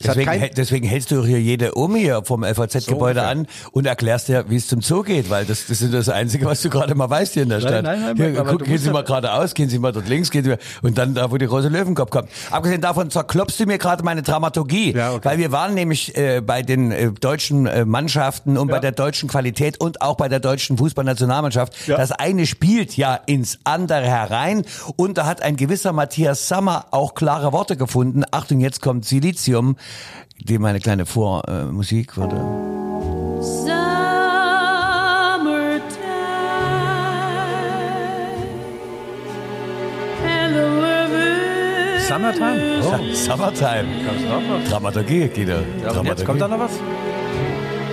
[0.00, 3.28] Deswegen, deswegen hältst du hier jede Omi hier vom LVZ-Gebäude ungefähr.
[3.28, 6.46] an und erklärst dir, wie es zum Zoo geht, weil das, das ist das Einzige,
[6.46, 7.82] was du gerade mal weißt hier in der Stadt.
[7.82, 10.30] nein, nein, hier, aber guck, gehen Sie ja- mal geradeaus, gehen Sie mal dort links,
[10.30, 12.28] gehen Sie mal, und dann da, wo die große Löwenkopf kommt.
[12.52, 15.20] Abgesehen davon zerklopfst du mir gerade meine Dramaturgie, Ja, okay.
[15.30, 19.28] weil wir waren nämlich äh, bei den äh, deutschen äh, Mannschaften und bei der deutschen
[19.28, 21.74] Qualität und auch bei der deutschen Fußballnationalmannschaft.
[21.88, 27.14] Das eine spielt ja ins andere herein und da hat ein gewisser Matthias Sammer auch
[27.14, 28.22] klare Worte gefunden.
[28.30, 29.76] Achtung, jetzt kommt Silizium,
[30.38, 32.36] die meine kleine Vormusik äh, wurde.
[42.08, 42.80] Summertime.
[42.82, 43.14] Oh.
[43.14, 43.86] Summertime.
[44.68, 45.58] Dramaturgie, Guido.
[45.84, 46.72] Ja, jetzt kommt da noch was?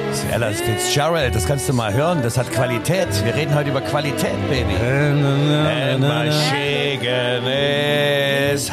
[0.10, 3.10] Das ist Ella Fitzgerald, das kannst du mal hören, das hat Qualität.
[3.26, 4.76] Wir reden heute über Qualität, Baby.
[4.78, 8.72] And my shaken is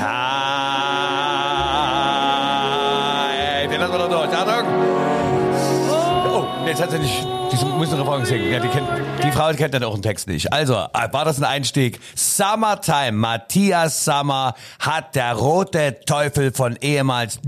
[6.74, 7.26] Sie nicht.
[7.52, 8.50] Die muss einen Refrain singen.
[8.50, 8.88] Ja, die, kennt,
[9.22, 10.52] die Frau kennt dann auch den Text nicht.
[10.52, 12.00] Also, war das ein Einstieg?
[12.14, 13.12] Summertime.
[13.12, 17.38] Matthias Summer hat der rote Teufel von ehemals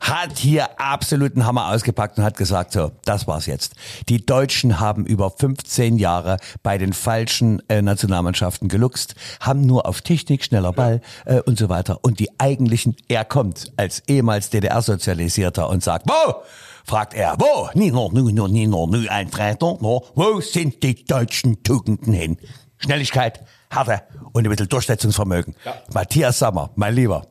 [0.00, 3.74] hat hier absoluten Hammer ausgepackt und hat gesagt, so, das war's jetzt.
[4.08, 10.02] Die Deutschen haben über 15 Jahre bei den falschen äh, Nationalmannschaften geluchst, haben nur auf
[10.02, 12.00] Technik, schneller Ball äh, und so weiter.
[12.02, 16.42] Und die eigentlichen, er kommt als ehemals DDR-Sozialisierter und sagt, wo?
[16.84, 17.68] Fragt er, wo?
[17.74, 22.38] Nino, Nino, Nino, Nino, ein Freitag, no, wo sind die deutschen Tugenden hin?
[22.78, 23.40] Schnelligkeit,
[23.70, 25.54] Härte und ein bisschen Durchsetzungsvermögen.
[25.92, 27.26] Matthias Sammer, mein Lieber.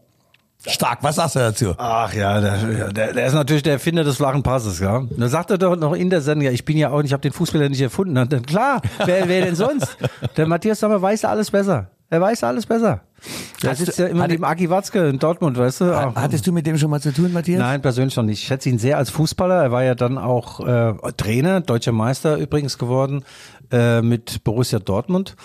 [0.65, 1.73] Stark, was sagst du dazu?
[1.77, 5.03] Ach ja, der, der, der ist natürlich der Erfinder des flachen Passes, ja.
[5.09, 7.21] Da sagt er doch noch in der Sendung, ja, ich bin ja auch, ich habe
[7.21, 8.15] den Fußballer nicht erfunden.
[8.17, 9.97] Und dann, klar, wer, wer denn sonst?
[10.37, 11.89] Der Matthias Sommer weiß alles besser.
[12.11, 13.01] Er weiß alles besser.
[13.76, 15.95] Sitzt du- ja immer neben Aki Watzke in Dortmund, weißt du?
[15.95, 17.60] Ach, Hattest du mit dem schon mal zu tun, Matthias?
[17.60, 18.41] Nein, persönlich noch nicht.
[18.41, 19.62] Ich schätze ihn sehr als Fußballer.
[19.63, 23.24] Er war ja dann auch äh, Trainer, deutscher Meister übrigens geworden
[23.71, 25.36] äh, mit Borussia Dortmund.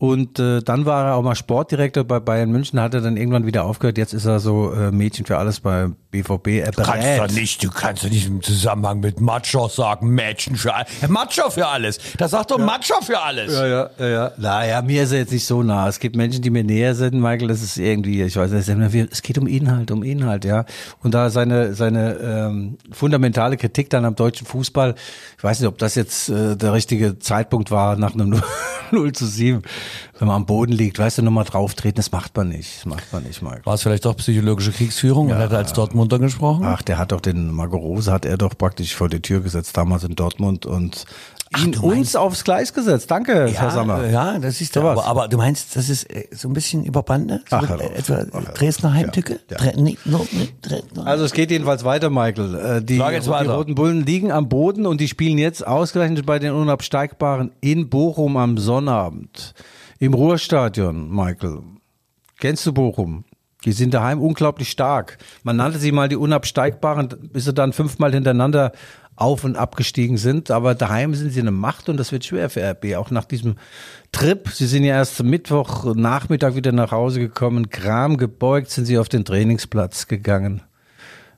[0.00, 3.44] Und äh, dann war er auch mal Sportdirektor bei Bayern München, hat er dann irgendwann
[3.44, 3.98] wieder aufgehört.
[3.98, 6.46] Jetzt ist er so äh, Mädchen für alles bei BVB.
[6.64, 10.56] Er Du kannst doch nicht, du kannst doch nicht im Zusammenhang mit Macho sagen, Mädchen
[10.56, 10.88] für alles.
[11.06, 11.98] Macho für alles.
[12.16, 13.52] Das sagt doch Macho für alles.
[13.52, 14.32] Ja, ja, ja, ja.
[14.38, 15.86] Naja, mir ist er jetzt nicht so nah.
[15.86, 17.48] Es gibt Menschen, die mir näher sind, Michael.
[17.48, 20.64] Das ist irgendwie, ich weiß nicht, es geht um Inhalt, um Inhalt, ja.
[21.02, 24.94] Und da seine, seine ähm, fundamentale Kritik dann am deutschen Fußball,
[25.36, 28.40] ich weiß nicht, ob das jetzt äh, der richtige Zeitpunkt war nach einem
[28.90, 29.62] 0 zu 7,
[30.18, 32.78] wenn man am Boden liegt, weißt du, nochmal drauf treten, das macht man nicht.
[32.78, 33.64] Das macht man nicht, Michael.
[33.64, 36.64] War es vielleicht doch psychologische Kriegsführung und hat er als Dortmunder gesprochen?
[36.64, 39.76] Ach, der hat doch den Marco Rose hat er doch praktisch vor die Tür gesetzt,
[39.76, 41.04] damals in Dortmund und
[41.58, 43.10] ihn du uns aufs Gleis gesetzt.
[43.10, 44.06] Danke, Herr Sammer.
[44.08, 44.98] ja, das ist So was.
[45.00, 47.40] Aber, aber du meinst, das ist äh, so ein bisschen über Bande?
[47.50, 48.44] So Ach, äh, etwa Ach.
[48.54, 49.40] Dresdner Heimtücke?
[49.50, 49.72] Ja, ja.
[49.76, 50.24] Nee, no,
[50.62, 51.06] Dresdner.
[51.06, 52.54] Also es geht jedenfalls weiter, Michael.
[52.54, 53.54] Äh, Die, jetzt die weiter.
[53.56, 58.36] Roten Bullen liegen am Boden und die spielen jetzt ausgerechnet bei den Unabsteigbaren in Bochum
[58.36, 59.54] am Sonnabend.
[60.02, 61.60] Im Ruhrstadion, Michael.
[62.38, 63.24] Kennst du Bochum?
[63.66, 65.18] Die sind daheim unglaublich stark.
[65.42, 68.72] Man nannte sie mal die Unabsteigbaren, bis sie dann fünfmal hintereinander
[69.14, 70.50] auf und abgestiegen sind.
[70.50, 72.96] Aber daheim sind sie eine Macht und das wird schwer für RB.
[72.96, 73.56] Auch nach diesem
[74.10, 74.48] Trip.
[74.48, 77.68] Sie sind ja erst Mittwoch Nachmittag wieder nach Hause gekommen.
[77.68, 80.62] Kram gebeugt sind sie auf den Trainingsplatz gegangen.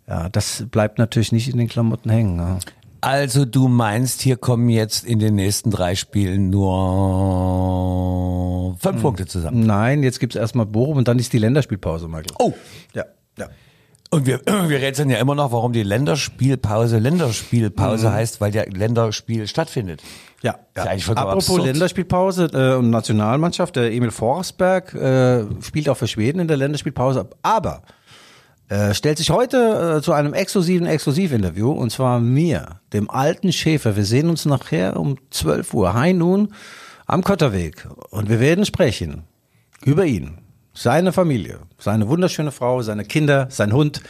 [0.06, 2.38] Ja, das bleibt natürlich nicht in den Klamotten hängen.
[2.38, 2.58] Ja.
[3.04, 6.76] Also du meinst, hier kommen jetzt in den nächsten drei Spielen nur
[8.78, 9.02] fünf Hm.
[9.02, 9.66] Punkte zusammen.
[9.66, 12.26] Nein, jetzt gibt's erstmal Bochum und dann ist die Länderspielpause, Michael.
[12.38, 12.52] Oh,
[12.94, 13.04] Ja,
[13.38, 13.48] ja.
[14.10, 18.12] Und wir, wir rätseln ja immer noch, warum die Länderspielpause Länderspielpause Mhm.
[18.12, 20.00] heißt, weil der Länderspiel stattfindet.
[20.42, 21.64] Ja, vollkommen Apropos absurd.
[21.66, 27.28] Länderspielpause äh, und Nationalmannschaft, der Emil Forsberg äh, spielt auch für Schweden in der Länderspielpause,
[27.42, 27.82] aber
[28.68, 33.96] äh, stellt sich heute äh, zu einem exklusiven Exklusivinterview und zwar mir, dem alten Schäfer.
[33.96, 36.48] Wir sehen uns nachher um 12 Uhr, High Noon,
[37.06, 39.24] am Kotterweg und wir werden sprechen
[39.84, 40.38] über ihn,
[40.74, 44.02] seine Familie, seine wunderschöne Frau, seine Kinder, sein Hund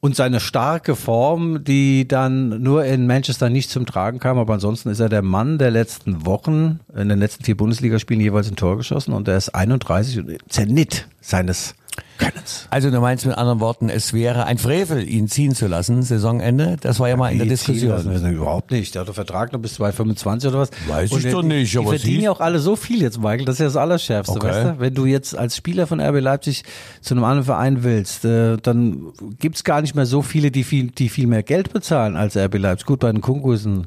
[0.00, 4.90] und seine starke Form, die dann nur in Manchester nicht zum Tragen kam, aber ansonsten
[4.90, 8.76] ist er der Mann der letzten Wochen, in den letzten vier Bundesligaspielen jeweils ein Tor
[8.76, 9.12] geschossen.
[9.12, 11.74] Und er ist 31 und Zenit seines
[12.18, 12.66] Könnens.
[12.70, 16.76] Also du meinst mit anderen Worten, es wäre ein Frevel, ihn ziehen zu lassen, Saisonende.
[16.80, 18.24] Das war ja mal in der Die ziehen lassen Diskussion.
[18.24, 18.94] wir überhaupt nicht.
[18.94, 20.70] Der hat doch Vertrag noch bis 2025 oder was.
[20.88, 23.18] Weiß Und ich doch nicht, Die aber verdienen sie- ja auch alle so viel jetzt,
[23.18, 23.44] Michael.
[23.44, 24.46] Das ist ja das Allerschärfste, Okay.
[24.48, 24.80] weißt du?
[24.80, 26.62] Wenn du jetzt als Spieler von RB Leipzig
[27.02, 30.90] zu einem anderen Verein willst, äh, dann gibt's gar nicht mehr so viele, die viel,
[30.90, 32.86] die viel mehr Geld bezahlen als RB Leipzig.
[32.86, 33.86] Gut, bei den ein,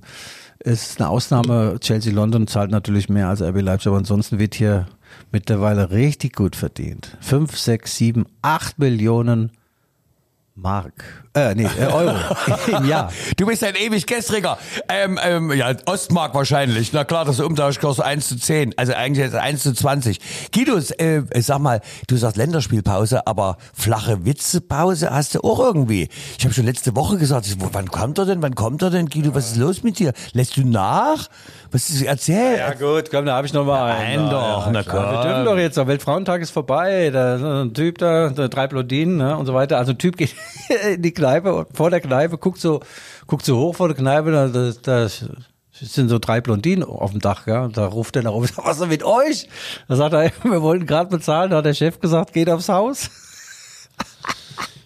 [0.59, 1.77] ist eine Ausnahme.
[1.79, 4.87] Chelsea London zahlt natürlich mehr als RB Leipzig, aber ansonsten wird hier
[5.31, 7.17] mittlerweile richtig gut verdient.
[7.21, 9.51] Fünf, sechs, sieben, acht Millionen
[10.55, 12.15] Mark äh, nee, äh, Euro
[12.77, 13.11] im Jahr.
[13.37, 14.57] Du bist ein ewig gestriger.
[14.89, 16.91] Ähm, ähm, ja, Ostmark wahrscheinlich.
[16.91, 18.73] Na klar, das Umtauschkurs 1 zu 10.
[18.77, 20.19] Also eigentlich es 1 zu 20.
[20.53, 26.09] Guido, äh, sag mal, du sagst Länderspielpause, aber flache Witzepause hast du auch irgendwie.
[26.37, 28.41] Ich habe schon letzte Woche gesagt, ich, wo- wann kommt er denn?
[28.41, 29.33] Wann kommt er denn, Guido?
[29.33, 30.13] Was ist los mit dir?
[30.33, 31.27] Lässt du nach?
[31.71, 32.57] Was ist, erzähl.
[32.57, 34.19] Ja gut, komm, da habe ich noch mal einen.
[34.23, 35.05] Einen doch, na klar.
[35.05, 35.13] komm.
[35.13, 39.17] Wir dürfen doch jetzt, der Weltfrauentag ist vorbei, da ist ein Typ da, drei Blondinen
[39.17, 39.77] ne, und so weiter.
[39.77, 40.33] Also ein Typ geht
[40.95, 42.81] in die Kneipe, vor der Kneipe, guckt so,
[43.27, 45.07] guckt so hoch vor der Kneipe, da, da, da
[45.71, 47.63] sind so drei Blondinen auf dem Dach, ja.
[47.63, 49.47] Und da ruft er nach oben, was ist denn mit euch?
[49.87, 53.09] Da sagt er, wir wollten gerade bezahlen, da hat der Chef gesagt, geht aufs Haus.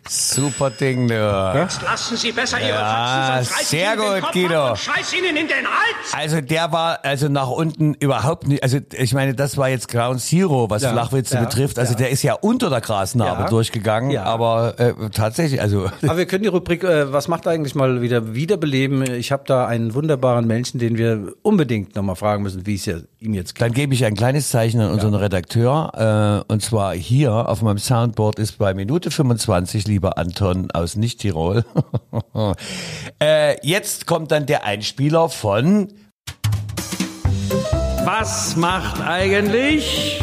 [0.09, 1.15] Super Ding, du.
[1.15, 4.69] Lassen Sie besser Ihre Ja, Faxen, sonst sehr den gut, Kopf Guido.
[4.69, 6.13] und scheiß Ihnen in den Hals.
[6.13, 10.21] Also der war also nach unten überhaupt nicht, also ich meine, das war jetzt Ground
[10.21, 11.79] Zero, was Ja, Flachwitze ja, betrifft.
[11.79, 11.99] Also ja.
[11.99, 16.49] der ist ja unter der Grasnarbe durchgegangen, aber äh, tatsächlich, also Aber wir können die
[16.49, 19.03] Rubrik, äh, was macht eigentlich mal wieder wiederbeleben?
[19.13, 22.95] Ich habe da einen wunderbaren Menschen, den wir unbedingt nochmal fragen müssen, wie es ja
[23.19, 23.61] ihm jetzt geht.
[23.61, 26.43] dann gebe ich ein kleines Zeichen an unseren Redakteur.
[26.47, 31.63] Äh, und zwar hier auf meinem Soundboard ist bei Minute 25, lieber Anton aus Nicht-Tirol.
[33.21, 35.93] äh, jetzt kommt dann der Einspieler von
[38.03, 40.19] Was macht eigentlich?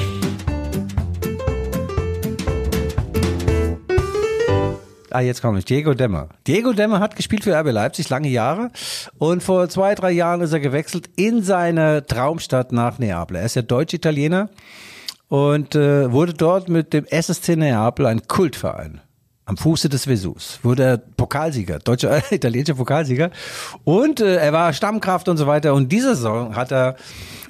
[5.13, 5.65] Ah, jetzt komme ich.
[5.65, 6.29] Diego Demmer.
[6.47, 8.71] Diego Demmer hat gespielt für RB Leipzig lange Jahre
[9.19, 13.37] und vor zwei, drei Jahren ist er gewechselt in seine Traumstadt nach Neapel.
[13.37, 14.51] Er ist ja Deutsch-Italiener
[15.29, 19.01] und äh, wurde dort mit dem SSC Neapel ein Kultverein.
[19.51, 23.33] Am Fuße des Vesus wurde er Pokalsieger, deutscher, äh, italienischer Pokalsieger.
[23.83, 25.75] Und äh, er war Stammkraft und so weiter.
[25.75, 26.95] Und diese Saison hat er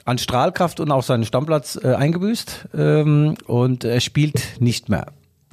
[0.06, 2.68] an Strahlkraft und auch seinen Stammplatz äh, eingebüßt.
[2.74, 5.08] Ähm, und er spielt nicht mehr.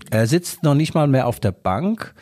[0.09, 2.13] Er sitzt noch nicht mal mehr auf der Bank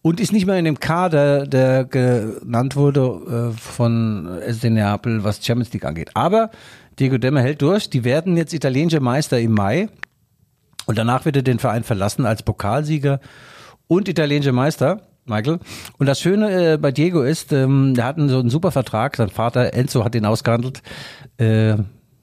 [0.00, 5.44] und ist nicht mehr in dem Kader, der genannt wurde äh, von SC Neapel, was
[5.44, 6.12] Champions League angeht.
[6.14, 6.50] Aber
[6.98, 7.90] Diego Demmer hält durch.
[7.90, 9.90] Die werden jetzt italienische Meister im Mai.
[10.86, 13.20] Und danach wird er den Verein verlassen als Pokalsieger
[13.88, 15.58] und italienischer Meister, Michael.
[15.98, 19.16] Und das Schöne äh, bei Diego ist, ähm, der hat einen, so einen super Vertrag.
[19.16, 20.82] Sein Vater Enzo hat ihn ausgehandelt.
[21.38, 21.76] Äh,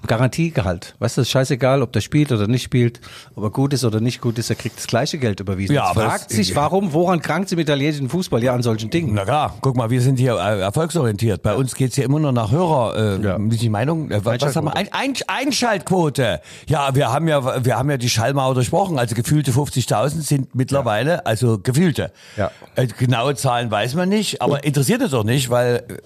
[0.08, 0.96] Garantiegehalt.
[1.00, 3.00] Weißt du, ist scheißegal, ob der spielt oder nicht spielt,
[3.36, 5.76] ob er gut ist oder nicht gut ist, er kriegt das gleiche Geld überwiesen.
[5.76, 8.44] Ja, Jetzt aber fragt das- sich, warum, woran krankt sie im italienischen Fußball?
[8.44, 9.14] Ja, an solchen Dingen.
[9.14, 11.42] Na klar, guck mal, wir sind hier äh, erfolgsorientiert.
[11.42, 13.38] Bei uns geht's hier immer nur nach Hörer, äh, Ja.
[13.40, 14.12] die Meinung.
[14.12, 14.76] Äh, was haben wir?
[14.76, 16.42] Ein, ein, Einschaltquote.
[16.68, 19.00] Ja, wir haben ja, wir haben ja die Schallmauer durchbrochen.
[19.00, 22.12] Also gefühlte 50.000 sind mittlerweile, also gefühlte.
[22.38, 22.52] Ja.
[22.76, 25.98] Äh, genaue Zahlen weiß man nicht, aber interessiert es auch nicht, weil äh,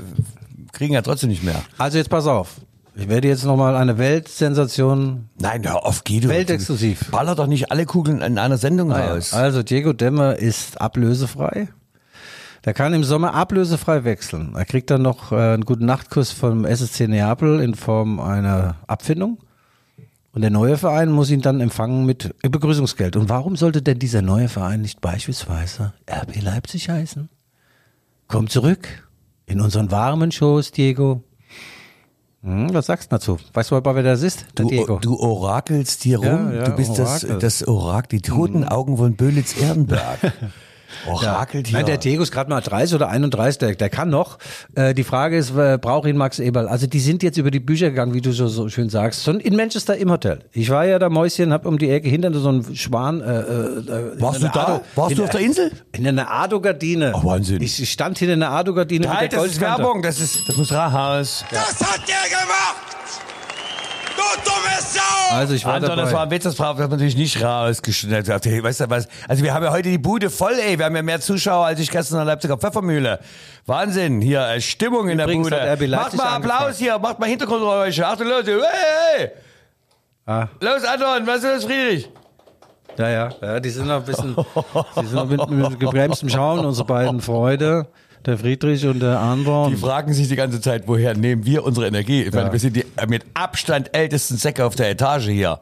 [0.74, 1.62] kriegen ja trotzdem nicht mehr.
[1.78, 2.56] Also jetzt pass auf.
[3.00, 6.30] Ich werde jetzt nochmal eine Weltsensation Nein, hör auf, Guido.
[6.30, 7.12] Weltexklusiv.
[7.12, 9.14] Baller doch nicht alle Kugeln in einer Sendung Ah ja.
[9.14, 9.34] raus.
[9.34, 11.68] Also Diego Demmer ist ablösefrei.
[12.66, 14.54] Der kann im Sommer ablösefrei wechseln.
[14.56, 19.38] Er kriegt dann noch äh, einen guten Nachtkuss vom SSC Neapel in Form einer Abfindung.
[20.34, 23.16] Und der neue Verein muss ihn dann empfangen mit Begrüßungsgeld.
[23.16, 27.30] Und warum sollte denn dieser neue Verein nicht beispielsweise RB Leipzig heißen?
[28.28, 29.08] Komm zurück
[29.46, 31.24] in unseren warmen Shows, Diego.
[32.44, 33.38] Hm, was sagst du dazu?
[33.54, 34.46] Weißt du, wer das ist?
[34.56, 34.70] Du,
[35.02, 36.54] du orakelst hier Ja, rum.
[36.54, 37.40] ja, du bist das, Orakel.
[37.40, 40.20] das Orakel, die toten Augen von Böhlitz-Ehrenberg.
[41.08, 41.78] Orakelt hier.
[41.78, 44.38] Nein, der Diego ist gerade mal 30 oder 31, der, der kann noch.
[44.76, 46.68] Äh, die Frage ist, äh, braucht ihn Max Eberl?
[46.68, 49.40] Also die sind jetzt über die Bücher gegangen, wie du so, so schön sagst, schon
[49.40, 50.40] in Manchester im Hotel.
[50.52, 53.22] Ich war ja da Mäuschen, hab um die Ecke hinter so einem Schwan.
[53.22, 54.64] Äh, äh, Warst in du da?
[54.64, 55.72] Ado- Warst in du auf der Insel?
[55.94, 57.14] In einer Ado-Gardine.
[57.16, 57.62] Ach, Wahnsinn.
[57.62, 59.62] Ich stand hinter einer Ado-Gardine mit der das ist.
[59.62, 61.44] Werbung, das ist, das muss raus.
[61.52, 62.76] Das hat der gemacht!
[64.36, 65.36] Du dumme Sau!
[65.36, 66.02] Also ich war Anton, dabei.
[66.04, 68.64] das war ein Witz, das braucht man natürlich nicht rausgeschnitten.
[68.64, 69.08] Weißt du was?
[69.28, 70.78] Also wir haben ja heute die Bude voll, ey.
[70.78, 73.20] Wir haben ja mehr Zuschauer als ich gestern in der Leipziger Pfeffermühle.
[73.66, 75.90] Wahnsinn, hier äh, Stimmung in Übrigens der Bude.
[75.96, 76.78] Macht mal Applaus angefragt.
[76.78, 78.08] hier, macht mal Hintergrundgeräusche.
[78.08, 79.32] Achtung Leute, hey, hey.
[80.26, 80.48] Ah.
[80.60, 82.10] Los Anton, was ist das, Friedrich?
[82.98, 86.66] Ja, ja, ja, die sind noch ein bisschen, die sind noch mit, mit gebremstem Schauen,
[86.66, 87.88] unsere beiden Freunde,
[88.28, 89.72] der Friedrich und der Andron.
[89.72, 92.24] Die fragen sich die ganze Zeit, woher nehmen wir unsere Energie?
[92.24, 92.52] Ich meine, Ja.
[92.52, 95.60] wir sind die äh, mit Abstand ältesten Säcke auf der Etage hier.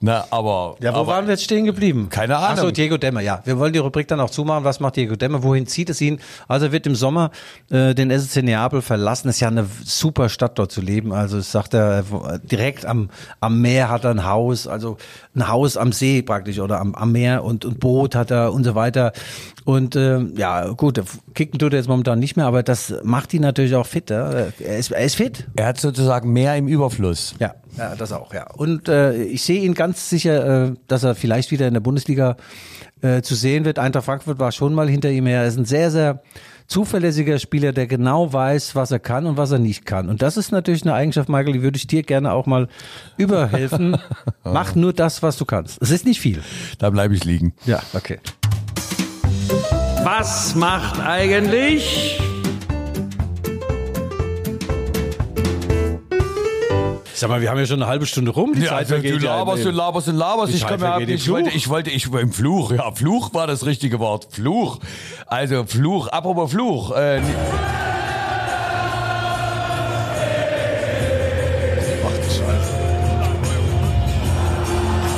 [0.00, 2.08] Na, aber, Ja, wo aber waren wir jetzt stehen geblieben?
[2.10, 2.50] Keine Ahnung.
[2.50, 3.40] Achso, Diego Demmer, ja.
[3.44, 4.64] Wir wollen die Rubrik dann auch zumachen.
[4.64, 5.42] Was macht Diego Demmer?
[5.42, 6.20] Wohin zieht es ihn?
[6.48, 7.30] Also er wird im Sommer
[7.70, 9.28] äh, den SSC Neapel verlassen.
[9.30, 11.12] Ist ja eine super Stadt dort zu leben.
[11.12, 12.04] Also es sagt er,
[12.42, 13.08] direkt am,
[13.40, 14.98] am Meer hat er ein Haus, also
[15.34, 18.64] ein Haus am See praktisch oder am, am Meer und, und Boot hat er und
[18.64, 19.12] so weiter.
[19.64, 21.00] Und ähm, ja, gut,
[21.34, 24.10] kicken tut er jetzt momentan momentan nicht mehr, aber das macht ihn natürlich auch fit.
[24.10, 24.30] Ja?
[24.30, 25.46] Er, ist, er ist fit.
[25.56, 27.34] Er hat sozusagen mehr im Überfluss.
[27.38, 28.50] Ja, ja das auch, ja.
[28.50, 32.36] Und äh, ich sehe ihn ganz sicher, äh, dass er vielleicht wieder in der Bundesliga
[33.02, 33.78] äh, zu sehen wird.
[33.78, 35.42] Eintracht Frankfurt war schon mal hinter ihm her.
[35.42, 36.22] Er ist ein sehr, sehr
[36.66, 40.08] zuverlässiger Spieler, der genau weiß, was er kann und was er nicht kann.
[40.08, 42.68] Und das ist natürlich eine Eigenschaft, Michael, die würde ich dir gerne auch mal
[43.16, 43.96] überhelfen.
[44.44, 45.80] Mach nur das, was du kannst.
[45.80, 46.42] Es ist nicht viel.
[46.78, 47.54] Da bleibe ich liegen.
[47.66, 48.18] Ja, okay.
[50.04, 52.18] Was macht eigentlich
[57.14, 58.52] Sag mal, wir haben ja schon eine halbe Stunde rum.
[58.52, 60.54] Die Zeit du vergeht ja laberst, im- du laberst, du laberst.
[60.54, 62.72] Ich, Zeit ja, vergeht im ich wollte, ich wollte, ich im Fluch.
[62.72, 64.26] Ja, Fluch war das richtige Wort.
[64.32, 64.80] Fluch.
[65.26, 66.08] Also Fluch.
[66.08, 66.90] Apropos Fluch.
[66.96, 67.20] Äh,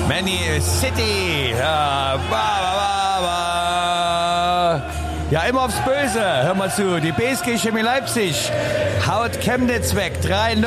[0.08, 1.54] Many City.
[1.58, 3.73] Ja, ba, ba, ba, ba.
[5.34, 6.20] Ja, immer aufs Böse.
[6.20, 7.00] Hör mal zu.
[7.00, 8.52] Die BSG Chemie Leipzig
[9.04, 10.12] haut Chemnitz weg.
[10.22, 10.64] 3-0.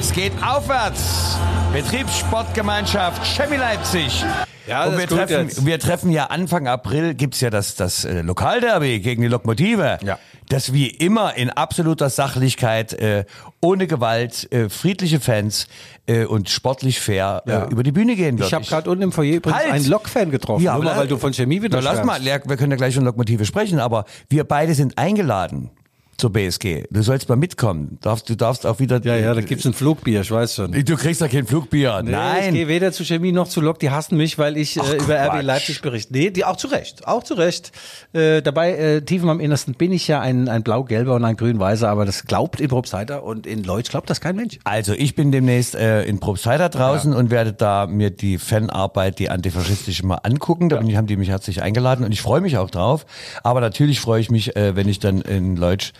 [0.00, 1.36] Es geht aufwärts.
[1.74, 4.24] Betriebssportgemeinschaft Chemie Leipzig.
[4.66, 7.74] Ja, Und das wir ist gut treffen, wir treffen ja Anfang April, gibt's ja das,
[7.74, 9.98] das äh, Lokalderby gegen die Lokomotive.
[10.02, 10.18] Ja.
[10.50, 13.24] Das wie immer in absoluter Sachlichkeit, äh,
[13.60, 15.68] ohne Gewalt, äh, friedliche Fans
[16.06, 17.66] äh, und sportlich fair Ja.
[17.66, 18.48] äh, über die Bühne gehen wird.
[18.48, 19.72] Ich habe gerade unten im Foyer übrigens Halt!
[19.72, 22.40] einen Lok-Fan getroffen, Ja, nur mal, weil du von Chemie wieder Na, lass mal, ja,
[22.44, 25.70] wir können ja gleich von Lokomotive sprechen, aber wir beide sind eingeladen
[26.20, 26.84] zur BSG.
[26.90, 27.98] Du sollst mal mitkommen.
[28.00, 29.00] Darfst, du darfst auch wieder.
[29.04, 30.72] Ja, ja, da gibt's ein Flugbier, ich weiß schon.
[30.72, 32.00] Du kriegst doch kein Flugbier.
[32.04, 32.44] Nee, Nein.
[32.48, 35.14] Ich gehe weder zu Chemie noch zu Lok, die hassen mich, weil ich äh, über
[35.16, 35.42] RB Quatsch.
[35.44, 36.12] Leipzig berichte.
[36.12, 37.72] Nee, die auch zu Recht, auch zu Recht.
[38.12, 41.88] Äh, dabei, äh, tief am Innersten bin ich ja ein, ein blau-gelber und ein grün-weißer,
[41.88, 44.58] aber das glaubt in Probstheiter und in Leutsch glaubt das kein Mensch.
[44.64, 49.30] Also ich bin demnächst äh, in Probstheiter draußen und werde da mir die Fanarbeit, die
[49.30, 50.68] antifaschistische mal angucken.
[50.68, 53.06] Da ich- haben die mich herzlich eingeladen und ich freue mich auch drauf.
[53.42, 55.92] Aber natürlich freue ich mich, äh, wenn ich dann in Leutsch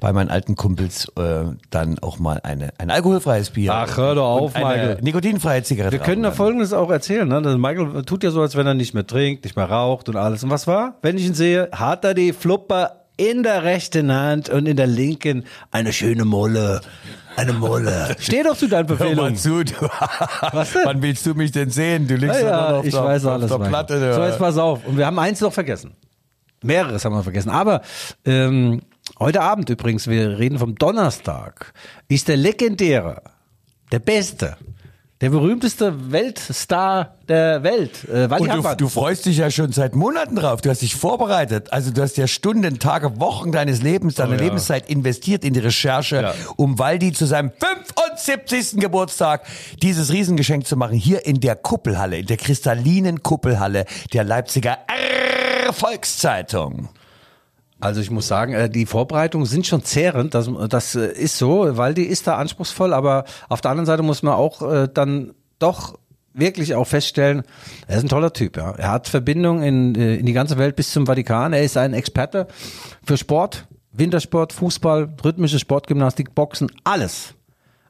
[0.00, 4.26] bei meinen alten Kumpels äh, dann auch mal eine, ein alkoholfreies Bier Ach, hör doch
[4.28, 4.98] auf, eine Michael.
[5.02, 7.28] nikotinfreie Zigarette Wir können da Folgendes auch erzählen.
[7.28, 7.42] Ne?
[7.42, 10.16] Der Michael tut ja so, als wenn er nicht mehr trinkt, nicht mehr raucht und
[10.16, 10.42] alles.
[10.44, 10.94] Und was war?
[11.02, 14.86] Wenn ich ihn sehe, hat er die Flupper in der rechten Hand und in der
[14.86, 16.80] linken eine schöne Molle.
[17.36, 18.16] Eine Molle.
[18.20, 19.72] Steh doch zu deinen Hör mal zu, du.
[20.52, 20.82] Was denn?
[20.84, 22.06] Wann willst du mich denn sehen?
[22.06, 23.50] Du liegst Ja, ja, ja, auf ich der, weiß auf alles.
[23.50, 23.58] der.
[23.58, 24.00] Platte.
[24.00, 24.14] du.
[24.14, 24.86] So, jetzt pass auf.
[24.86, 25.92] Und wir haben eins noch vergessen.
[26.62, 27.50] Mehreres haben wir vergessen.
[27.50, 27.82] Aber
[28.24, 28.80] ähm,
[29.18, 31.72] heute Abend übrigens, wir reden vom Donnerstag,
[32.08, 33.22] ist der legendäre,
[33.92, 34.56] der beste,
[35.20, 39.96] der berühmteste Weltstar der Welt, äh, Waldi Und du, du freust dich ja schon seit
[39.96, 40.60] Monaten drauf.
[40.60, 41.72] Du hast dich vorbereitet.
[41.72, 46.22] Also du hast ja Stunden, Tage, Wochen deines Lebens, deiner Lebenszeit investiert in die Recherche,
[46.22, 46.34] Ja.
[46.56, 48.78] um Waldi zu seinem 75.
[48.80, 49.42] Geburtstag
[49.82, 50.94] dieses Riesengeschenk zu machen.
[50.94, 54.78] Hier in der Kuppelhalle, in der kristallinen Kuppelhalle der Leipziger
[55.72, 56.88] Volkszeitung.
[57.80, 60.34] Also ich muss sagen, äh, die Vorbereitungen sind schon zehrend.
[60.34, 62.92] Das, das äh, ist so, weil die ist da anspruchsvoll.
[62.92, 65.98] Aber auf der anderen Seite muss man auch äh, dann doch
[66.34, 67.42] wirklich auch feststellen,
[67.88, 68.56] er ist ein toller Typ.
[68.56, 68.72] Ja.
[68.72, 71.52] Er hat Verbindung in, in die ganze Welt bis zum Vatikan.
[71.52, 72.46] Er ist ein Experte
[73.04, 77.34] für Sport, Wintersport, Fußball, rhythmische Sportgymnastik, Boxen, alles.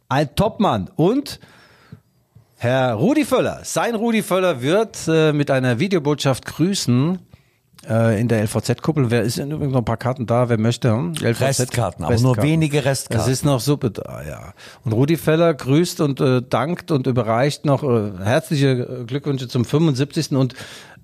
[0.09, 0.89] Ein Topmann.
[0.97, 1.41] Und
[2.57, 7.19] Herr Rudi Völler, sein Rudi Völler wird mit einer Videobotschaft grüßen
[7.89, 9.11] äh, in der LVZ-Kuppel.
[9.11, 10.49] Wer ist denn übrigens noch ein paar Karten da?
[10.49, 10.91] Wer möchte?
[10.91, 11.15] Hm?
[11.15, 13.27] LVZ Restkarten, aber nur wenige Restkarten.
[13.27, 14.53] Es ist noch Suppe da, ja.
[14.85, 19.65] Und Rudi Völler grüßt und äh, dankt und überreicht noch äh, herzliche äh, Glückwünsche zum
[19.65, 20.33] 75.
[20.33, 20.55] Und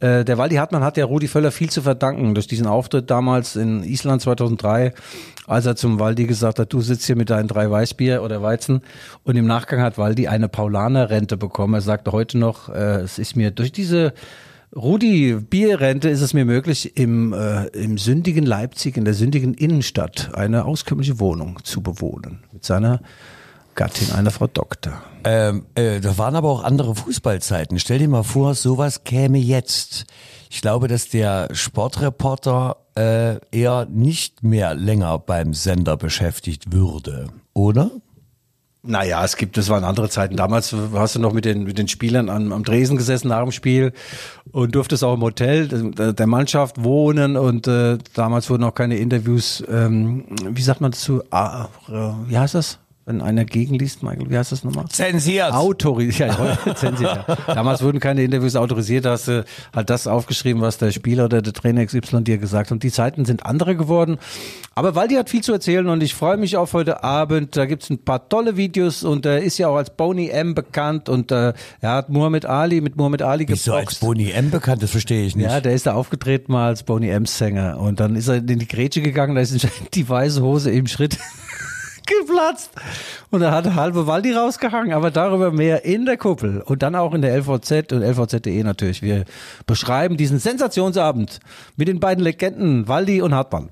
[0.00, 3.56] äh, der Waldi Hartmann hat ja Rudi Völler viel zu verdanken durch diesen Auftritt damals
[3.56, 4.92] in Island 2003,
[5.46, 8.82] als er zum Waldi gesagt hat, du sitzt hier mit deinen drei Weißbier oder Weizen.
[9.22, 11.74] Und im Nachgang hat Waldi eine Paulaner-Rente bekommen.
[11.74, 14.12] Er sagte heute noch, äh, es ist mir durch diese
[14.76, 20.34] Rudi Bierrente ist es mir möglich, im, äh, im sündigen Leipzig, in der sündigen Innenstadt,
[20.34, 22.40] eine auskömmliche Wohnung zu bewohnen.
[22.52, 23.00] Mit seiner
[23.76, 25.02] Gattin, einer Frau Doktor.
[25.24, 27.78] Ähm, äh, da waren aber auch andere Fußballzeiten.
[27.78, 30.06] Stell dir mal vor, sowas käme jetzt.
[30.50, 37.90] Ich glaube, dass der Sportreporter äh, eher nicht mehr länger beim Sender beschäftigt würde, oder?
[38.86, 40.36] Naja, es gibt, das waren andere Zeiten.
[40.36, 43.50] Damals hast du noch mit den, mit den Spielern am, am Dresen gesessen nach dem
[43.50, 43.92] Spiel
[44.52, 49.64] und durftest auch im Hotel der, Mannschaft wohnen und äh, damals wurden auch keine Interviews,
[49.70, 51.92] ähm, wie sagt man dazu, ah, äh,
[52.28, 52.78] wie heißt das?
[53.06, 54.86] Wenn einer gegenliest, Michael, wie heißt das nochmal?
[54.88, 55.52] Zensiert.
[55.52, 56.38] Autorisiert.
[56.38, 57.36] Ja, zensiert, ja.
[57.54, 61.42] Damals wurden keine Interviews autorisiert, da hast du halt das aufgeschrieben, was der Spieler oder
[61.42, 62.72] der Trainer XY dir gesagt hat.
[62.72, 64.16] Und die Zeiten sind andere geworden.
[64.74, 67.56] Aber Waldi hat viel zu erzählen und ich freue mich auf heute Abend.
[67.56, 71.08] Da gibt's ein paar tolle Videos und er ist ja auch als Boney M bekannt
[71.08, 74.00] und äh, er hat Muhammad Ali mit Muhammad Ali Wieso als geboxt.
[74.00, 74.82] Boni M bekannt?
[74.82, 75.44] Das verstehe ich nicht.
[75.44, 78.46] Ja, der ist da aufgetreten mal als Boney M Sänger und dann ist er in
[78.46, 79.54] die Grätsche gegangen, da ist
[79.94, 81.18] die weiße Hose im Schritt
[82.06, 82.70] geplatzt
[83.30, 87.14] und da hat halbe Waldi rausgehangen, aber darüber mehr in der Kuppel und dann auch
[87.14, 89.02] in der LVZ und LVZ.de natürlich.
[89.02, 89.24] Wir
[89.66, 91.40] beschreiben diesen Sensationsabend
[91.76, 93.70] mit den beiden Legenden Waldi und Hartmann.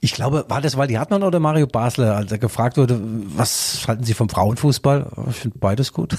[0.00, 4.04] Ich glaube, war das Waldi Hartmann oder Mario Basler, als er gefragt wurde, was halten
[4.04, 5.06] Sie vom Frauenfußball?
[5.30, 6.16] Ich finde beides gut.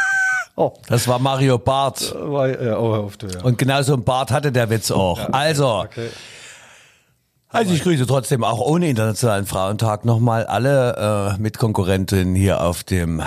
[0.56, 2.14] oh, Das war Mario Barth.
[2.14, 3.40] war, ja, oh, du, ja.
[3.42, 5.32] Und genau so ein Bart hatte der Witz auch.
[5.32, 5.86] Also,
[7.52, 13.22] also ich grüße trotzdem auch ohne Internationalen Frauentag nochmal alle äh, Mitkonkurrentinnen hier auf dem,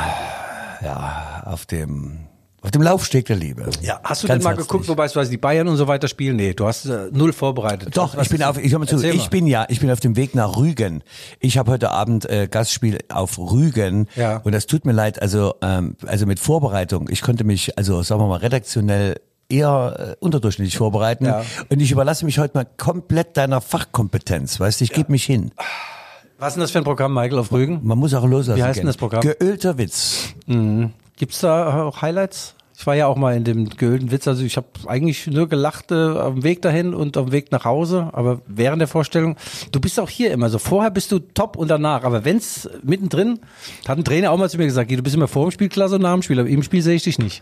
[0.83, 2.19] ja, auf dem,
[2.61, 3.69] auf dem Laufsteg der Liebe.
[3.81, 4.67] Ja, hast du Ganz denn mal herzlich.
[4.67, 6.35] geguckt, wobei es die Bayern und so weiter spielen?
[6.35, 7.95] Nee, du hast äh, null vorbereitet.
[7.95, 9.99] Doch, ich bin auf, ich, hör mal zu, Erzähl ich bin ja, ich bin auf
[9.99, 11.03] dem Weg nach Rügen.
[11.39, 14.37] Ich habe heute Abend äh, Gastspiel auf Rügen Ja.
[14.37, 15.21] und das tut mir leid.
[15.21, 17.07] Also, ähm, also mit Vorbereitung.
[17.11, 19.17] Ich konnte mich, also sagen wir mal redaktionell
[19.49, 21.43] eher äh, unterdurchschnittlich vorbereiten Ja.
[21.69, 24.59] und ich überlasse mich heute mal komplett deiner Fachkompetenz.
[24.59, 25.51] Weißt du, ich gebe mich hin.
[26.37, 27.79] Was ist denn das für ein Programm, Michael, auf Rügen?
[27.83, 28.59] Man muss auch loslassen.
[28.59, 29.21] Wie heißt denn das Programm?
[29.21, 30.33] Geölter Witz.
[31.17, 32.55] Gibt's da auch Highlights?
[32.77, 35.91] Ich war ja auch mal in dem geölten Witz, also ich habe eigentlich nur gelacht
[35.91, 39.37] äh, auf dem Weg dahin und auf dem Weg nach Hause, aber während der Vorstellung,
[39.71, 43.39] du bist auch hier immer so, vorher bist du top und danach, aber wenn's mittendrin,
[43.87, 45.95] hat ein Trainer auch mal zu mir gesagt, du bist immer vor dem Spiel klasse
[45.95, 47.41] und nach dem Spiel, aber im Spiel sehe ich dich nicht.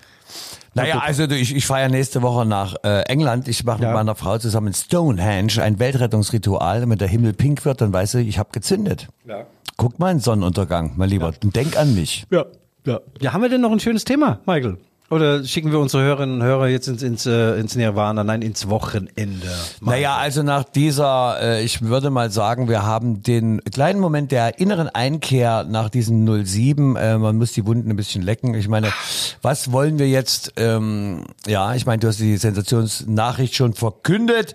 [0.75, 3.47] Naja, also du, ich, ich fahre ja nächste Woche nach äh, England.
[3.47, 3.89] Ich mache Ja.
[3.89, 6.89] mit meiner Frau zusammen Stonehenge, ein Weltrettungsritual.
[6.89, 9.07] Wenn der Himmel pink wird, dann weißt du, ich habe gezündet.
[9.25, 9.45] Ja.
[9.77, 11.31] Guck mal einen Sonnenuntergang, mein Lieber.
[11.43, 12.25] Und denk an mich.
[12.31, 12.45] Ja,
[12.85, 12.99] ja.
[13.21, 14.77] Ja, haben wir denn noch ein schönes Thema, Michael?
[15.09, 18.69] Oder schicken wir unsere Hörerinnen und Hörer jetzt ins, ins, äh, ins Nirvana, nein, ins
[18.69, 19.47] Wochenende?
[19.81, 24.59] Naja, also nach dieser, äh, ich würde mal sagen, wir haben den kleinen Moment der
[24.59, 26.95] inneren Einkehr nach diesen 07.
[26.95, 28.55] Äh, man muss die Wunden ein bisschen lecken.
[28.55, 28.91] Ich meine,
[29.41, 30.53] was wollen wir jetzt?
[30.55, 34.53] Ähm, ja, ich meine, du hast die Sensationsnachricht schon verkündet.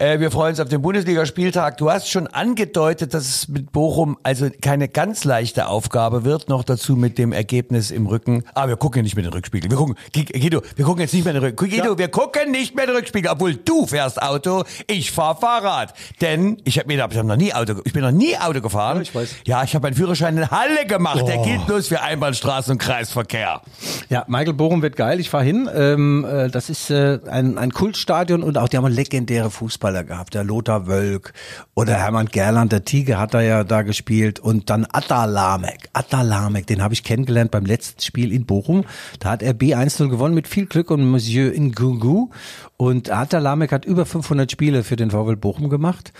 [0.00, 1.76] Äh, wir freuen uns auf den Bundesligaspieltag.
[1.76, 6.48] Du hast schon angedeutet, dass es mit Bochum also keine ganz leichte Aufgabe wird.
[6.48, 8.44] Noch dazu mit dem Ergebnis im Rücken.
[8.54, 9.70] Ah, wir gucken nicht mehr in den Rückspiegel.
[9.70, 11.80] Wir gucken, Guido, wir gucken jetzt nicht mehr den Rückspiegel.
[11.80, 13.30] Guido, wir gucken nicht mehr den Rückspiegel.
[13.30, 15.92] Obwohl du fährst Auto, ich fahr Fahrrad.
[16.22, 18.96] Denn ich habe mir, ich hab noch nie Auto, ich bin noch nie Auto gefahren.
[18.96, 19.34] Ja, ich weiß.
[19.44, 21.28] Ja, ich habe meinen Führerschein in Halle gemacht.
[21.28, 23.60] Der gilt bloß für Einbahnstraßen und Kreisverkehr.
[24.08, 25.20] Ja, Michael Bochum wird geil.
[25.20, 25.68] Ich fahr hin.
[25.74, 29.50] Ähm, äh, das ist äh, ein, ein Kultstadion und auch die haben legendäre
[29.90, 30.34] Fußballer gehabt.
[30.34, 31.32] Der Lothar Wölk
[31.74, 35.88] oder Hermann Gerland, der Tiger hat da ja da gespielt und dann Atta Lamek.
[35.92, 38.84] Atta Lamek, den habe ich kennengelernt beim letzten Spiel in Bochum.
[39.18, 42.30] Da hat er B1-0 gewonnen mit viel Glück und Monsieur Ngungu.
[42.76, 46.12] Und Atta Lamek hat über 500 Spiele für den VfL Bochum gemacht.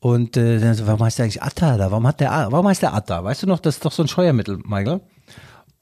[0.00, 1.90] Und äh, warum heißt der eigentlich Atta da?
[1.90, 3.24] Warum hat der, warum heißt der Atta?
[3.24, 5.00] Weißt du noch, das ist doch so ein Scheuermittel, Michael.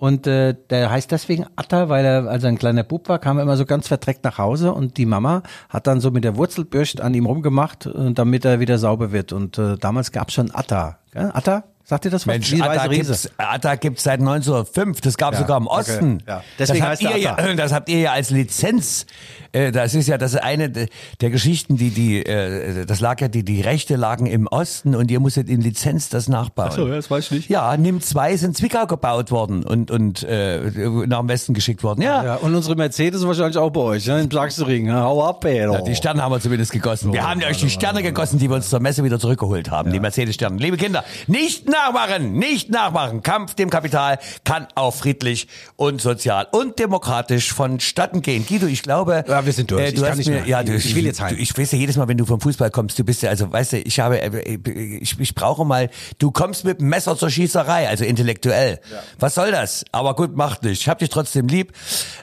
[0.02, 3.38] Und äh, der heißt deswegen Atta, weil er, als er ein kleiner Bub war, kam
[3.38, 6.36] er immer so ganz verdreckt nach Hause und die Mama hat dann so mit der
[6.36, 9.32] Wurzelbürst an ihm rumgemacht, äh, damit er wieder sauber wird.
[9.32, 10.98] Und äh, damals gab's schon Atta.
[11.12, 11.30] Gell?
[11.32, 11.62] Atta?
[11.92, 12.26] Sagt ihr das was?
[12.26, 15.02] Mensch, Wie Atta gibt's, Atta gibt's seit 1905.
[15.02, 16.22] Das gab's Ja, sogar im okay, Osten.
[16.26, 16.42] ja.
[16.58, 19.04] Deswegen das, heißt habt ihr ja, das habt ihr ja als Lizenz.
[19.52, 23.28] Äh, Das ist ja das ist eine der Geschichten, die die äh, das lag ja
[23.28, 26.68] die die Rechte lagen im Osten und ihr musstet in Lizenz das nachbauen.
[26.70, 27.50] Ach so, ja, das weiß ich nicht.
[27.50, 30.60] Ja, Nimm 2 ist in Zwickau gebaut worden und und äh,
[31.06, 32.00] nach dem Westen geschickt worden.
[32.00, 32.24] Ja.
[32.24, 34.22] Ja, und unsere Mercedes wahrscheinlich auch bei euch, ne?
[34.22, 34.86] in Sachsenring.
[34.86, 34.98] ne?
[35.02, 35.58] Hau ab, ey.
[35.70, 37.12] Ja, die Sterne haben wir zumindest gegossen.
[37.12, 39.92] Wir haben euch die Sterne gegossen, die wir uns zur Messe wieder zurückgeholt haben.
[39.92, 40.56] Die Mercedes-Sterne.
[40.56, 43.22] Liebe Kinder, nicht nachmachen, nicht nachmachen.
[43.22, 48.44] Kampf dem Kapital kann auch friedlich und sozial und demokratisch vonstatten gehen.
[48.46, 49.24] Guido, ich glaube...
[49.26, 49.94] äh, Ja, wir sind durch.
[49.94, 50.46] du Ich hast nicht mir, mehr.
[50.46, 51.34] Ja, du, Ich will jetzt heim.
[51.34, 53.50] Du, ich weiß ja jedes Mal, wenn du vom Fußball kommst, du bist ja, also
[53.52, 54.58] weißt du, ich habe, äh,
[55.00, 58.80] ich, ich brauche mal, du kommst mit dem Messer zur Schießerei, also intellektuell.
[59.18, 59.84] Was soll das?
[59.92, 60.80] Aber gut, macht nicht.
[60.82, 61.72] Ich hab dich trotzdem lieb.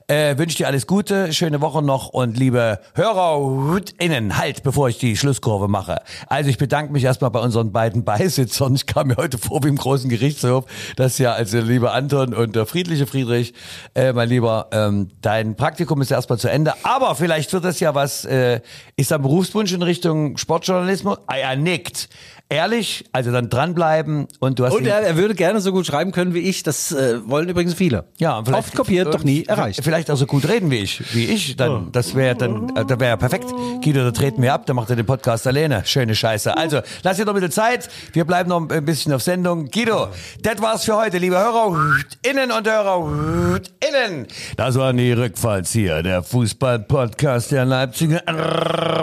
[0.08, 5.18] Äh, wünsche dir alles Gute, schöne Woche noch und liebe HörerInnen, halt, bevor ich die
[5.18, 6.02] Schlusskurve mache.
[6.28, 8.76] Also ich bedanke mich erstmal bei unseren beiden Beisitzern.
[8.76, 10.66] Ich kam mir heute vor wie im großen Gerichtshof.
[10.96, 13.54] Das ja, also lieber Anton und der friedliche Friedrich,
[13.96, 16.74] äh, mein Lieber, ähm, dein Praktikum ist erstmal zu Ende.
[16.84, 18.62] Aber vielleicht wird das ja was, äh,
[18.96, 21.18] ist da ein Berufswunsch in Richtung Sportjournalismus?
[21.28, 22.10] Ah, er nickt.
[22.52, 26.12] Ehrlich, also dann dranbleiben und du hast Und er, er würde gerne so gut schreiben
[26.12, 26.64] können wie ich.
[26.64, 28.06] Das äh, wollen übrigens viele.
[28.18, 29.82] Ja, vielleicht- Oft kopiert, doch nie erreicht.
[29.84, 33.00] Vielleicht auch so gut reden wie ich, wie ich, dann, das wäre dann, äh, das
[33.00, 33.46] wäre ja perfekt.
[33.84, 35.84] Guido, da treten wir ab, da macht er den Podcast alleine.
[35.86, 36.58] Schöne Scheiße.
[36.58, 37.88] Also, lass dir noch ein bisschen Zeit.
[38.14, 39.68] Wir bleiben noch ein bisschen auf Sendung.
[39.70, 40.08] Guido,
[40.42, 41.78] das war's für heute, liebe Hörer
[42.24, 43.60] innen und Hörer
[43.90, 44.28] innen.
[44.58, 48.22] Das waren die Rückfallzieher, der Fußball-Podcast der Leipziger